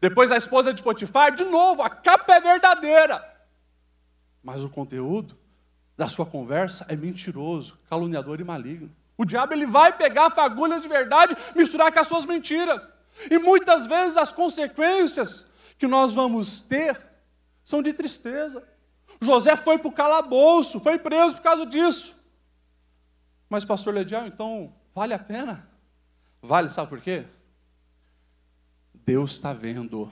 Depois 0.01 0.31
a 0.31 0.37
esposa 0.37 0.73
de 0.73 0.83
Potifar, 0.83 1.35
de 1.35 1.45
novo, 1.45 1.83
a 1.83 1.89
capa 1.89 2.35
é 2.35 2.41
verdadeira. 2.41 3.27
Mas 4.43 4.63
o 4.63 4.69
conteúdo 4.69 5.37
da 6.03 6.09
sua 6.09 6.27
conversa 6.27 6.85
é 6.89 6.97
mentiroso, 6.97 7.79
caluniador 7.89 8.41
e 8.41 8.45
maligno. 8.45 8.91
O 9.17 9.25
diabo 9.25 9.53
ele 9.53 9.67
vai 9.67 9.97
pegar 9.97 10.31
fagulhas 10.31 10.83
de 10.83 10.89
verdade, 10.89 11.37
misturar 11.55 11.93
com 11.93 12.01
as 12.01 12.09
suas 12.09 12.27
mentiras. 12.27 12.89
E 13.31 13.39
muitas 13.39 13.87
vezes 13.87 14.17
as 14.17 14.33
consequências 14.33 15.47
que 15.79 15.87
nós 15.87 16.13
vamos 16.13 16.61
ter 16.61 17.01
são 17.63 17.81
de 17.81 17.93
tristeza. 17.93 18.67
José 19.21 19.55
foi 19.55 19.79
para 19.79 19.87
o 19.87 19.93
calabouço, 19.93 20.81
foi 20.81 20.99
preso 20.99 21.37
por 21.37 21.43
causa 21.43 21.67
disso. 21.67 22.17
Mas, 23.49 23.65
pastor 23.65 23.95
Ledial, 23.95 24.27
então 24.27 24.75
vale 24.93 25.15
a 25.15 25.21
pena? 25.21 25.69
Vale, 26.43 26.69
sabe 26.69 26.89
por 26.89 27.01
quê? 27.01 27.27
Deus 28.93 29.35
está 29.35 29.53
vendo. 29.53 30.11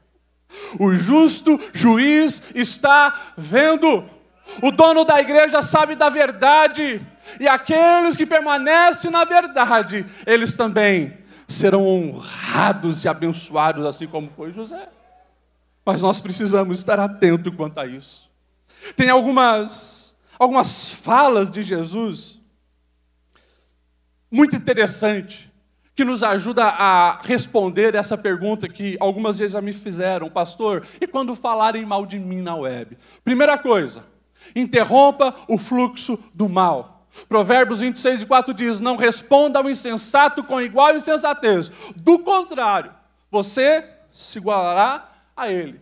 o 0.78 0.92
justo 0.92 1.58
juiz 1.72 2.42
está 2.54 3.32
vendo. 3.34 4.14
O 4.62 4.70
dono 4.70 5.04
da 5.04 5.20
igreja 5.20 5.60
sabe 5.60 5.94
da 5.94 6.08
verdade, 6.08 7.00
e 7.38 7.48
aqueles 7.48 8.16
que 8.16 8.24
permanecem 8.24 9.10
na 9.10 9.24
verdade, 9.24 10.06
eles 10.26 10.54
também 10.54 11.18
serão 11.48 11.86
honrados 11.86 13.04
e 13.04 13.08
abençoados, 13.08 13.84
assim 13.84 14.06
como 14.06 14.28
foi 14.30 14.52
José. 14.52 14.88
Mas 15.84 16.02
nós 16.02 16.18
precisamos 16.18 16.78
estar 16.78 16.98
atentos 16.98 17.54
quanto 17.54 17.78
a 17.78 17.86
isso. 17.86 18.30
Tem 18.96 19.08
algumas, 19.10 20.16
algumas 20.38 20.90
falas 20.90 21.50
de 21.50 21.62
Jesus 21.62 22.40
muito 24.30 24.56
interessante 24.56 25.52
que 25.94 26.04
nos 26.04 26.22
ajuda 26.22 26.64
a 26.64 27.22
responder 27.22 27.94
essa 27.94 28.18
pergunta 28.18 28.68
que 28.68 28.96
algumas 29.00 29.38
vezes 29.38 29.52
já 29.52 29.62
me 29.62 29.72
fizeram, 29.72 30.28
pastor, 30.28 30.86
e 31.00 31.06
quando 31.06 31.34
falarem 31.34 31.86
mal 31.86 32.04
de 32.04 32.18
mim 32.18 32.42
na 32.42 32.54
web? 32.54 32.98
Primeira 33.24 33.56
coisa, 33.56 34.04
interrompa 34.54 35.34
o 35.48 35.58
fluxo 35.58 36.18
do 36.34 36.48
mal. 36.48 36.96
Provérbios 37.28 37.80
26 37.80 38.22
e 38.22 38.26
4 38.26 38.54
diz: 38.54 38.80
Não 38.80 38.96
responda 38.96 39.58
ao 39.58 39.68
insensato 39.68 40.44
com 40.44 40.60
igual 40.60 40.96
insensatez. 40.96 41.70
Do 41.96 42.18
contrário, 42.18 42.92
você 43.30 43.84
se 44.10 44.38
igualará 44.38 45.10
a 45.36 45.50
ele. 45.50 45.80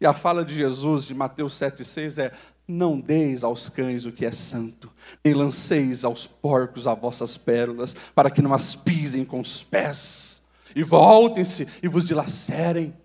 E 0.00 0.06
a 0.06 0.14
fala 0.14 0.44
de 0.44 0.54
Jesus 0.54 1.06
de 1.06 1.14
Mateus 1.14 1.54
7,6 1.54 2.22
é: 2.22 2.32
Não 2.66 2.98
deis 2.98 3.44
aos 3.44 3.68
cães 3.68 4.06
o 4.06 4.12
que 4.12 4.24
é 4.24 4.32
santo, 4.32 4.90
nem 5.24 5.34
lanceis 5.34 6.04
aos 6.04 6.26
porcos 6.26 6.86
as 6.86 6.98
vossas 6.98 7.36
pérolas, 7.36 7.94
para 8.14 8.30
que 8.30 8.40
não 8.40 8.54
as 8.54 8.74
pisem 8.74 9.24
com 9.24 9.40
os 9.40 9.62
pés, 9.62 10.42
e 10.74 10.82
voltem-se 10.82 11.66
e 11.82 11.88
vos 11.88 12.04
dilacerem. 12.04 12.96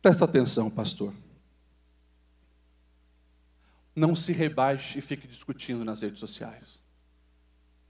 Presta 0.00 0.24
atenção, 0.24 0.70
pastor. 0.70 1.12
Não 3.94 4.14
se 4.14 4.32
rebaixe 4.32 4.98
e 4.98 5.02
fique 5.02 5.26
discutindo 5.26 5.84
nas 5.84 6.02
redes 6.02 6.18
sociais. 6.18 6.82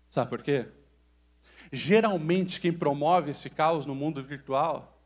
Sabe 0.09 0.31
por 0.31 0.43
quê? 0.43 0.69
Geralmente, 1.73 2.61
quem 2.61 2.73
promove 2.73 3.31
esse 3.31 3.49
caos 3.49 3.87
no 3.87 3.95
mundo 3.95 4.23
virtual 4.23 5.01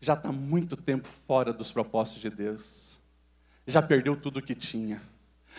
já 0.00 0.14
está 0.14 0.32
muito 0.32 0.76
tempo 0.76 1.08
fora 1.08 1.52
dos 1.52 1.72
propósitos 1.72 2.22
de 2.22 2.30
Deus. 2.30 3.00
Já 3.66 3.80
perdeu 3.80 4.16
tudo 4.16 4.38
o 4.38 4.42
que 4.42 4.54
tinha. 4.54 5.00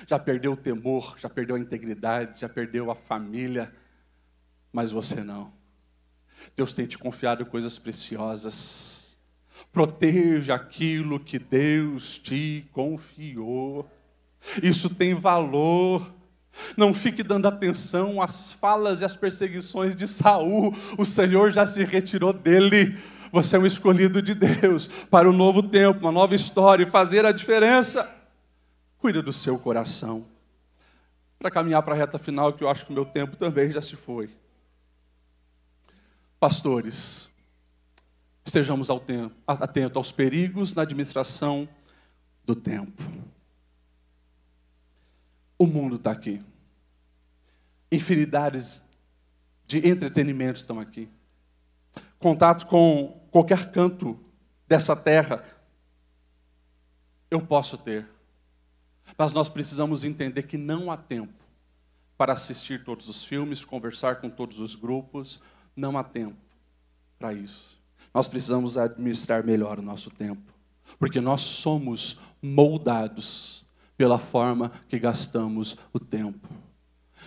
Já 0.08 0.18
perdeu 0.18 0.54
o 0.54 0.58
temor, 0.58 1.16
já 1.18 1.30
perdeu 1.30 1.56
a 1.56 1.60
integridade, 1.60 2.42
já 2.42 2.50
perdeu 2.50 2.92
a 2.92 2.96
família. 2.96 3.74
Mas 4.72 4.92
você 4.92 5.24
não. 5.24 5.54
Deus 6.56 6.74
tem 6.74 6.86
te 6.86 6.98
confiado 6.98 7.46
coisas 7.46 7.78
preciosas. 7.78 9.18
Proteja 9.72 10.56
aquilo 10.56 11.20
que 11.20 11.40
Deus 11.40 12.18
te 12.18 12.68
confiou. 12.72 13.90
Isso 14.62 14.90
tem 14.90 15.14
valor. 15.14 16.12
Não 16.78 16.94
fique 16.94 17.24
dando 17.24 17.48
atenção 17.48 18.22
às 18.22 18.52
falas 18.52 19.02
e 19.02 19.06
às 19.06 19.16
perseguições 19.16 19.96
de 19.96 20.08
Saul. 20.08 20.76
O 20.98 21.06
Senhor 21.06 21.52
já 21.52 21.66
se 21.66 21.84
retirou 21.84 22.32
dele. 22.32 22.98
Você 23.32 23.56
é 23.56 23.60
um 23.60 23.66
escolhido 23.66 24.22
de 24.22 24.36
Deus 24.36 24.88
para 25.10 25.28
um 25.28 25.34
novo 25.34 25.64
tempo, 25.64 26.02
uma 26.02 26.12
nova 26.12 26.36
história 26.36 26.84
e 26.84 26.90
fazer 26.90 27.26
a 27.26 27.32
diferença. 27.32 28.08
Cuida 29.00 29.22
do 29.22 29.34
seu 29.34 29.58
coração. 29.58 30.26
Para 31.40 31.50
caminhar 31.50 31.82
para 31.82 31.96
a 31.96 31.98
reta 31.98 32.20
final, 32.20 32.54
que 32.54 32.64
eu 32.64 32.70
acho 32.70 32.86
que 32.86 32.92
o 32.92 32.96
meu 32.96 33.06
tempo 33.06 33.36
também 33.36 33.72
já 33.72 33.82
se 33.82 33.96
foi. 33.96 34.30
Pastores, 36.40 37.30
estejamos 38.46 38.90
atentos 39.48 39.98
aos 39.98 40.12
perigos 40.12 40.76
na 40.76 40.84
administração 40.84 41.68
do 42.46 42.56
tempo. 42.56 43.02
O 45.64 45.66
mundo 45.66 45.96
está 45.96 46.12
aqui. 46.12 46.42
Infinidades 47.90 48.84
de 49.66 49.78
entretenimentos 49.88 50.62
estão 50.62 50.78
aqui. 50.78 51.08
Contato 52.20 52.68
com 52.68 53.26
qualquer 53.32 53.72
canto 53.72 54.20
dessa 54.68 54.94
terra 54.94 55.42
eu 57.32 57.42
posso 57.42 57.78
ter. 57.78 58.06
Mas 59.18 59.32
nós 59.32 59.48
precisamos 59.48 60.04
entender 60.04 60.44
que 60.44 60.58
não 60.58 60.92
há 60.92 60.98
tempo 60.98 61.46
para 62.18 62.34
assistir 62.34 62.84
todos 62.84 63.08
os 63.08 63.24
filmes, 63.24 63.64
conversar 63.64 64.20
com 64.20 64.30
todos 64.30 64.60
os 64.60 64.76
grupos, 64.76 65.40
não 65.74 65.98
há 65.98 66.04
tempo 66.04 66.36
para 67.18 67.32
isso. 67.32 67.80
Nós 68.14 68.28
precisamos 68.28 68.78
administrar 68.78 69.46
melhor 69.46 69.80
o 69.80 69.82
nosso 69.82 70.12
tempo, 70.12 70.54
porque 71.00 71.22
nós 71.22 71.40
somos 71.40 72.20
moldados 72.42 73.63
pela 73.98 74.20
forma 74.20 74.72
que 74.88 74.98
gastamos 75.00 75.78
o 75.92 76.00
tempo. 76.00 76.48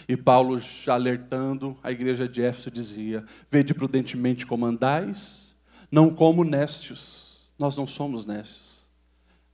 E 0.09 0.17
Paulo, 0.17 0.61
já 0.61 0.95
alertando 0.95 1.77
a 1.83 1.91
igreja 1.91 2.29
de 2.29 2.43
Éfeso, 2.43 2.71
dizia: 2.71 3.25
Vede 3.51 3.75
prudentemente 3.75 4.47
como 4.47 4.67
andais, 4.67 5.55
não 5.91 6.15
como 6.15 6.45
nécios. 6.45 7.51
Nós 7.59 7.77
não 7.77 7.87
somos 7.87 8.27
nécios, 8.27 8.87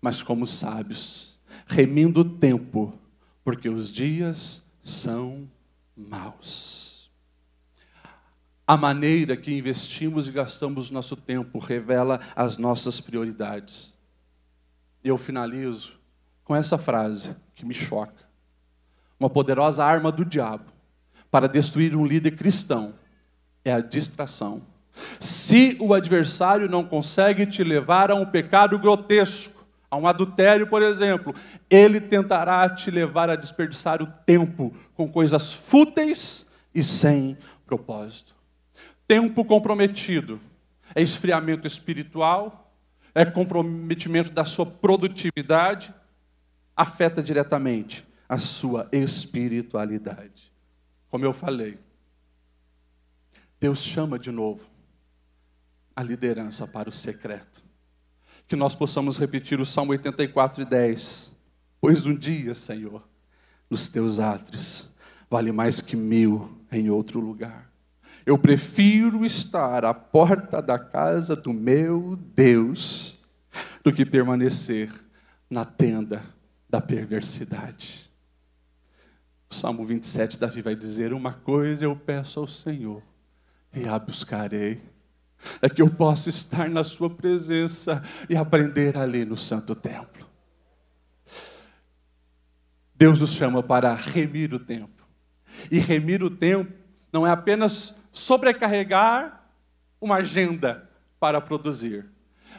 mas 0.00 0.22
como 0.22 0.46
sábios, 0.46 1.38
remindo 1.66 2.20
o 2.20 2.24
tempo, 2.24 2.98
porque 3.44 3.68
os 3.68 3.92
dias 3.92 4.64
são 4.82 5.48
maus. 5.96 7.10
A 8.66 8.76
maneira 8.76 9.36
que 9.36 9.52
investimos 9.52 10.26
e 10.26 10.32
gastamos 10.32 10.90
nosso 10.90 11.14
tempo 11.14 11.58
revela 11.58 12.20
as 12.34 12.56
nossas 12.56 13.00
prioridades. 13.00 13.96
Eu 15.04 15.16
finalizo 15.18 16.01
com 16.44 16.54
essa 16.54 16.78
frase 16.78 17.34
que 17.54 17.64
me 17.64 17.74
choca. 17.74 18.24
Uma 19.18 19.30
poderosa 19.30 19.84
arma 19.84 20.10
do 20.10 20.24
diabo 20.24 20.64
para 21.30 21.48
destruir 21.48 21.96
um 21.96 22.04
líder 22.04 22.32
cristão 22.32 22.94
é 23.64 23.72
a 23.72 23.80
distração. 23.80 24.62
Se 25.18 25.76
o 25.80 25.94
adversário 25.94 26.68
não 26.68 26.84
consegue 26.84 27.46
te 27.46 27.64
levar 27.64 28.10
a 28.10 28.14
um 28.14 28.26
pecado 28.26 28.78
grotesco, 28.78 29.64
a 29.90 29.96
um 29.96 30.06
adultério, 30.06 30.66
por 30.66 30.82
exemplo, 30.82 31.34
ele 31.68 32.00
tentará 32.00 32.68
te 32.68 32.90
levar 32.90 33.28
a 33.30 33.36
desperdiçar 33.36 34.02
o 34.02 34.06
tempo 34.06 34.74
com 34.94 35.08
coisas 35.08 35.52
fúteis 35.52 36.46
e 36.74 36.82
sem 36.82 37.36
propósito. 37.66 38.34
Tempo 39.06 39.44
comprometido 39.44 40.40
é 40.94 41.02
esfriamento 41.02 41.66
espiritual, 41.66 42.72
é 43.14 43.24
comprometimento 43.24 44.30
da 44.30 44.44
sua 44.44 44.64
produtividade, 44.64 45.92
afeta 46.82 47.22
diretamente 47.22 48.04
a 48.28 48.36
sua 48.36 48.88
espiritualidade. 48.90 50.52
Como 51.08 51.24
eu 51.24 51.32
falei, 51.32 51.78
Deus 53.60 53.78
chama 53.78 54.18
de 54.18 54.32
novo 54.32 54.68
a 55.94 56.02
liderança 56.02 56.66
para 56.66 56.88
o 56.88 56.92
secreto. 56.92 57.62
Que 58.48 58.56
nós 58.56 58.74
possamos 58.74 59.16
repetir 59.16 59.60
o 59.60 59.66
Salmo 59.66 59.92
84 59.92 60.62
e 60.62 60.64
10. 60.64 61.32
Pois 61.80 62.04
um 62.04 62.16
dia, 62.16 62.54
Senhor, 62.54 63.06
nos 63.70 63.88
teus 63.88 64.18
átrios 64.18 64.88
vale 65.30 65.52
mais 65.52 65.80
que 65.80 65.94
mil 65.94 66.58
em 66.70 66.90
outro 66.90 67.20
lugar. 67.20 67.70
Eu 68.26 68.36
prefiro 68.36 69.24
estar 69.24 69.84
à 69.84 69.94
porta 69.94 70.60
da 70.60 70.78
casa 70.78 71.36
do 71.36 71.52
meu 71.52 72.16
Deus 72.34 73.20
do 73.84 73.92
que 73.92 74.04
permanecer 74.04 74.92
na 75.48 75.64
tenda 75.64 76.22
da 76.72 76.80
perversidade. 76.80 78.10
O 79.50 79.54
Salmo 79.54 79.84
27, 79.84 80.38
Davi 80.38 80.62
vai 80.62 80.74
dizer: 80.74 81.12
Uma 81.12 81.34
coisa 81.34 81.84
eu 81.84 81.94
peço 81.94 82.40
ao 82.40 82.48
Senhor, 82.48 83.02
e 83.74 83.86
a 83.86 83.98
buscarei, 83.98 84.80
é 85.60 85.68
que 85.68 85.82
eu 85.82 85.90
possa 85.90 86.30
estar 86.30 86.70
na 86.70 86.82
Sua 86.82 87.10
presença 87.10 88.02
e 88.26 88.34
aprender 88.34 88.96
ali 88.96 89.22
no 89.26 89.36
Santo 89.36 89.74
Templo. 89.74 90.26
Deus 92.94 93.20
nos 93.20 93.32
chama 93.32 93.62
para 93.62 93.94
remir 93.94 94.54
o 94.54 94.58
tempo, 94.58 95.06
e 95.70 95.78
remir 95.78 96.22
o 96.22 96.30
tempo 96.30 96.72
não 97.12 97.26
é 97.26 97.30
apenas 97.30 97.94
sobrecarregar 98.10 99.46
uma 100.00 100.16
agenda 100.16 100.88
para 101.20 101.38
produzir, 101.38 102.06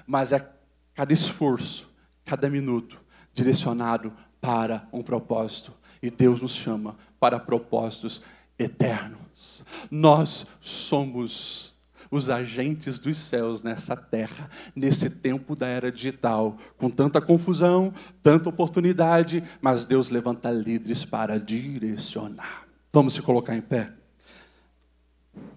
mas 0.06 0.32
é 0.32 0.48
cada 0.94 1.12
esforço, 1.12 1.90
cada 2.24 2.48
minuto 2.48 3.03
direcionado 3.34 4.14
para 4.40 4.88
um 4.92 5.02
propósito. 5.02 5.74
E 6.02 6.10
Deus 6.10 6.42
nos 6.42 6.54
chama 6.54 6.96
para 7.20 7.40
propósitos 7.40 8.22
eternos. 8.60 9.64
Nós 9.90 10.46
somos 10.60 11.74
os 12.12 12.30
agentes 12.30 13.00
dos 13.00 13.18
céus 13.18 13.64
nessa 13.64 13.96
terra, 13.96 14.48
nesse 14.76 15.10
tempo 15.10 15.56
da 15.56 15.68
era 15.68 15.92
digital, 15.92 16.58
com 16.78 16.90
tanta 16.90 17.20
confusão, 17.20 17.92
tanta 18.22 18.50
oportunidade, 18.50 19.44
mas 19.60 19.86
Deus 19.86 20.10
levanta 20.10 20.52
líderes 20.52 21.04
para 21.04 21.40
direcionar. 21.40 22.68
Vamos 22.92 23.14
se 23.16 23.22
colocar 23.22 23.56
em 23.56 23.62
pé. 23.62 23.92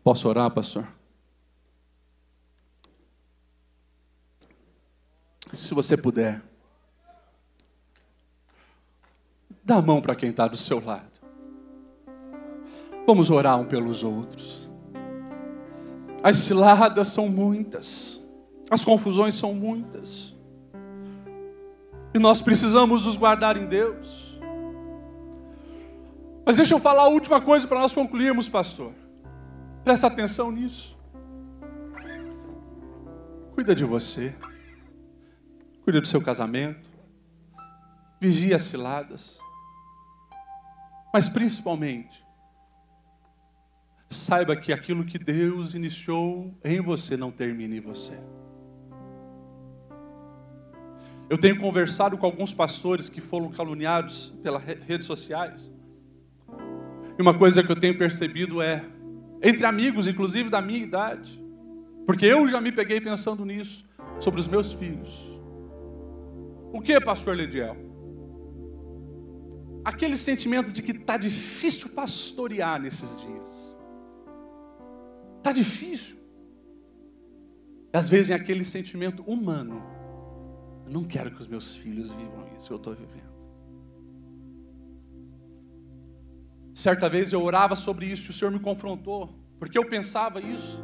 Posso 0.02 0.26
orar, 0.28 0.50
pastor? 0.50 0.88
Se 5.52 5.74
você 5.74 5.96
puder, 5.96 6.42
dá 9.66 9.76
a 9.76 9.82
mão 9.82 10.00
para 10.00 10.14
quem 10.14 10.30
está 10.30 10.46
do 10.46 10.56
seu 10.56 10.82
lado. 10.82 11.20
Vamos 13.04 13.30
orar 13.30 13.60
um 13.60 13.64
pelos 13.66 14.04
outros. 14.04 14.70
As 16.22 16.38
ciladas 16.38 17.08
são 17.08 17.28
muitas, 17.28 18.24
as 18.70 18.84
confusões 18.84 19.34
são 19.34 19.52
muitas, 19.52 20.34
e 22.14 22.18
nós 22.18 22.40
precisamos 22.40 23.04
nos 23.04 23.16
guardar 23.16 23.56
em 23.56 23.66
Deus. 23.66 24.40
Mas 26.44 26.56
deixa 26.56 26.74
eu 26.74 26.78
falar 26.78 27.02
a 27.02 27.08
última 27.08 27.40
coisa 27.40 27.66
para 27.66 27.80
nós 27.80 27.94
concluirmos, 27.94 28.48
pastor. 28.48 28.92
Presta 29.84 30.06
atenção 30.06 30.50
nisso. 30.50 30.96
Cuida 33.52 33.74
de 33.74 33.84
você. 33.84 34.34
Cuida 35.82 36.00
do 36.00 36.06
seu 36.06 36.22
casamento. 36.22 36.88
Vigia 38.20 38.56
as 38.56 38.62
ciladas. 38.62 39.38
Mas 41.16 41.30
principalmente, 41.30 42.22
saiba 44.06 44.54
que 44.54 44.70
aquilo 44.70 45.02
que 45.02 45.18
Deus 45.18 45.72
iniciou 45.72 46.54
em 46.62 46.78
você 46.78 47.16
não 47.16 47.30
termina 47.30 47.74
em 47.74 47.80
você. 47.80 48.18
Eu 51.30 51.38
tenho 51.38 51.58
conversado 51.58 52.18
com 52.18 52.26
alguns 52.26 52.52
pastores 52.52 53.08
que 53.08 53.22
foram 53.22 53.50
caluniados 53.50 54.34
pelas 54.42 54.62
redes 54.62 55.06
sociais. 55.06 55.72
E 57.18 57.22
uma 57.22 57.32
coisa 57.32 57.64
que 57.64 57.72
eu 57.72 57.80
tenho 57.80 57.96
percebido 57.96 58.60
é 58.60 58.84
entre 59.42 59.64
amigos, 59.64 60.06
inclusive 60.06 60.50
da 60.50 60.60
minha 60.60 60.80
idade, 60.80 61.42
porque 62.04 62.26
eu 62.26 62.46
já 62.46 62.60
me 62.60 62.72
peguei 62.72 63.00
pensando 63.00 63.42
nisso, 63.42 63.86
sobre 64.20 64.38
os 64.38 64.46
meus 64.46 64.70
filhos. 64.70 65.34
O 66.74 66.82
que, 66.82 67.00
pastor 67.00 67.34
Lediel? 67.34 67.85
Aquele 69.86 70.16
sentimento 70.16 70.72
de 70.72 70.82
que 70.82 70.90
está 70.90 71.16
difícil 71.16 71.88
pastorear 71.90 72.82
nesses 72.82 73.16
dias. 73.18 73.76
Está 75.38 75.52
difícil. 75.52 76.16
Às 77.92 78.08
vezes 78.08 78.26
vem 78.26 78.34
aquele 78.34 78.64
sentimento 78.64 79.22
humano. 79.22 79.80
Eu 80.84 80.90
não 80.90 81.04
quero 81.04 81.30
que 81.30 81.40
os 81.40 81.46
meus 81.46 81.72
filhos 81.72 82.10
vivam 82.10 82.48
isso 82.58 82.72
eu 82.72 82.78
estou 82.78 82.96
vivendo. 82.96 83.32
Certa 86.74 87.08
vez 87.08 87.32
eu 87.32 87.40
orava 87.44 87.76
sobre 87.76 88.06
isso 88.06 88.26
e 88.26 88.30
o 88.30 88.34
Senhor 88.34 88.50
me 88.50 88.58
confrontou, 88.58 89.38
porque 89.56 89.78
eu 89.78 89.88
pensava 89.88 90.40
isso. 90.40 90.82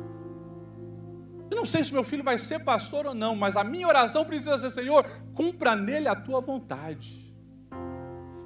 Eu 1.50 1.56
não 1.56 1.66
sei 1.66 1.82
se 1.82 1.92
meu 1.92 2.04
filho 2.04 2.22
vai 2.22 2.38
ser 2.38 2.60
pastor 2.60 3.06
ou 3.06 3.14
não, 3.14 3.34
mas 3.34 3.56
a 3.56 3.64
minha 3.64 3.88
oração 3.88 4.24
precisa 4.24 4.56
ser: 4.58 4.70
Senhor, 4.70 5.04
cumpra 5.34 5.74
nele 5.74 6.06
a 6.06 6.14
tua 6.14 6.40
vontade. 6.40 7.21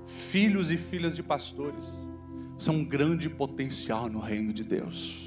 Filhos 0.07 0.71
e 0.71 0.77
filhas 0.77 1.17
de 1.17 1.23
pastores 1.23 2.07
são 2.57 2.77
um 2.77 2.85
grande 2.85 3.29
potencial 3.29 4.09
no 4.09 4.21
reino 4.21 4.53
de 4.53 4.65
Deus. 4.65 5.27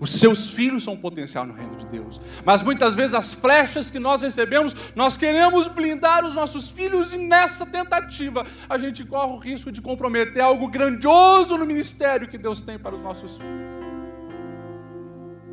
Os 0.00 0.14
seus 0.14 0.50
filhos 0.50 0.82
são 0.84 0.94
um 0.94 0.96
potencial 0.96 1.46
no 1.46 1.54
reino 1.54 1.76
de 1.76 1.86
Deus. 1.86 2.20
Mas 2.44 2.62
muitas 2.62 2.94
vezes 2.94 3.14
as 3.14 3.32
flechas 3.32 3.90
que 3.90 3.98
nós 3.98 4.22
recebemos, 4.22 4.74
nós 4.94 5.16
queremos 5.16 5.68
blindar 5.68 6.24
os 6.24 6.34
nossos 6.34 6.68
filhos 6.68 7.12
e 7.12 7.18
nessa 7.18 7.64
tentativa 7.64 8.46
a 8.68 8.78
gente 8.78 9.04
corre 9.04 9.32
o 9.32 9.36
risco 9.36 9.70
de 9.70 9.80
comprometer 9.80 10.42
algo 10.42 10.68
grandioso 10.68 11.56
no 11.56 11.66
ministério 11.66 12.28
que 12.28 12.38
Deus 12.38 12.60
tem 12.60 12.78
para 12.78 12.94
os 12.94 13.02
nossos 13.02 13.36
filhos. 13.36 13.84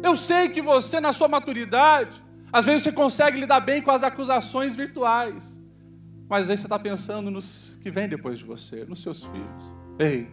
Eu 0.03 0.16
sei 0.16 0.49
que 0.49 0.62
você, 0.62 0.99
na 0.99 1.12
sua 1.12 1.28
maturidade, 1.28 2.22
às 2.51 2.66
vezes 2.66 2.84
você 2.84 2.91
consegue 2.91 3.39
lidar 3.39 3.59
bem 3.59 3.82
com 3.82 3.91
as 3.91 4.01
acusações 4.01 4.76
virtuais. 4.76 5.61
Mas 6.32 6.49
aí 6.49 6.57
você 6.57 6.65
está 6.65 6.79
pensando 6.79 7.29
nos 7.29 7.77
que 7.82 7.91
vem 7.91 8.07
depois 8.07 8.39
de 8.39 8.45
você, 8.45 8.86
nos 8.86 9.01
seus 9.01 9.21
filhos. 9.21 9.73
Ei, 9.99 10.29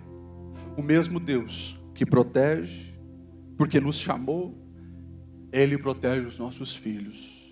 o 0.77 0.81
mesmo 0.81 1.19
Deus 1.19 1.77
que 1.93 2.07
protege, 2.07 2.95
porque 3.57 3.81
nos 3.81 3.99
chamou, 3.99 4.57
Ele 5.51 5.77
protege 5.77 6.21
os 6.21 6.39
nossos 6.39 6.77
filhos. 6.77 7.51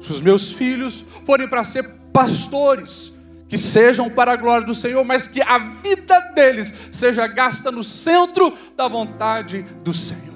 Se 0.00 0.10
os 0.10 0.22
meus 0.22 0.50
filhos 0.50 1.04
forem 1.26 1.46
para 1.46 1.62
ser 1.64 1.82
pastores, 2.14 3.12
que 3.46 3.58
sejam 3.58 4.08
para 4.08 4.32
a 4.32 4.36
glória 4.36 4.66
do 4.66 4.74
Senhor, 4.74 5.04
mas 5.04 5.28
que 5.28 5.42
a 5.42 5.58
vida 5.58 6.18
deles 6.34 6.72
seja 6.90 7.26
gasta 7.26 7.70
no 7.70 7.82
centro 7.82 8.56
da 8.74 8.88
vontade 8.88 9.64
do 9.84 9.92
Senhor. 9.92 10.34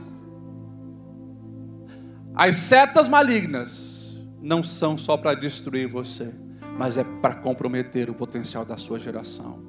As 2.34 2.56
setas 2.56 3.08
malignas 3.08 4.14
não 4.42 4.62
são 4.62 4.98
só 4.98 5.16
para 5.16 5.32
destruir 5.32 5.88
você, 5.88 6.34
mas 6.78 6.98
é 6.98 7.04
para 7.04 7.34
comprometer 7.34 8.10
o 8.10 8.14
potencial 8.14 8.64
da 8.64 8.76
sua 8.76 8.98
geração. 8.98 9.62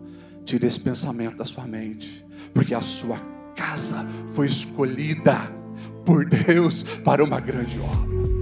Tire 0.43 0.65
esse 0.65 0.79
pensamento 0.79 1.37
da 1.37 1.45
sua 1.45 1.65
mente, 1.65 2.25
porque 2.53 2.73
a 2.73 2.81
sua 2.81 3.19
casa 3.55 4.05
foi 4.33 4.47
escolhida 4.47 5.37
por 6.05 6.25
Deus 6.25 6.83
para 6.83 7.23
uma 7.23 7.39
grande 7.39 7.79
obra. 7.79 8.40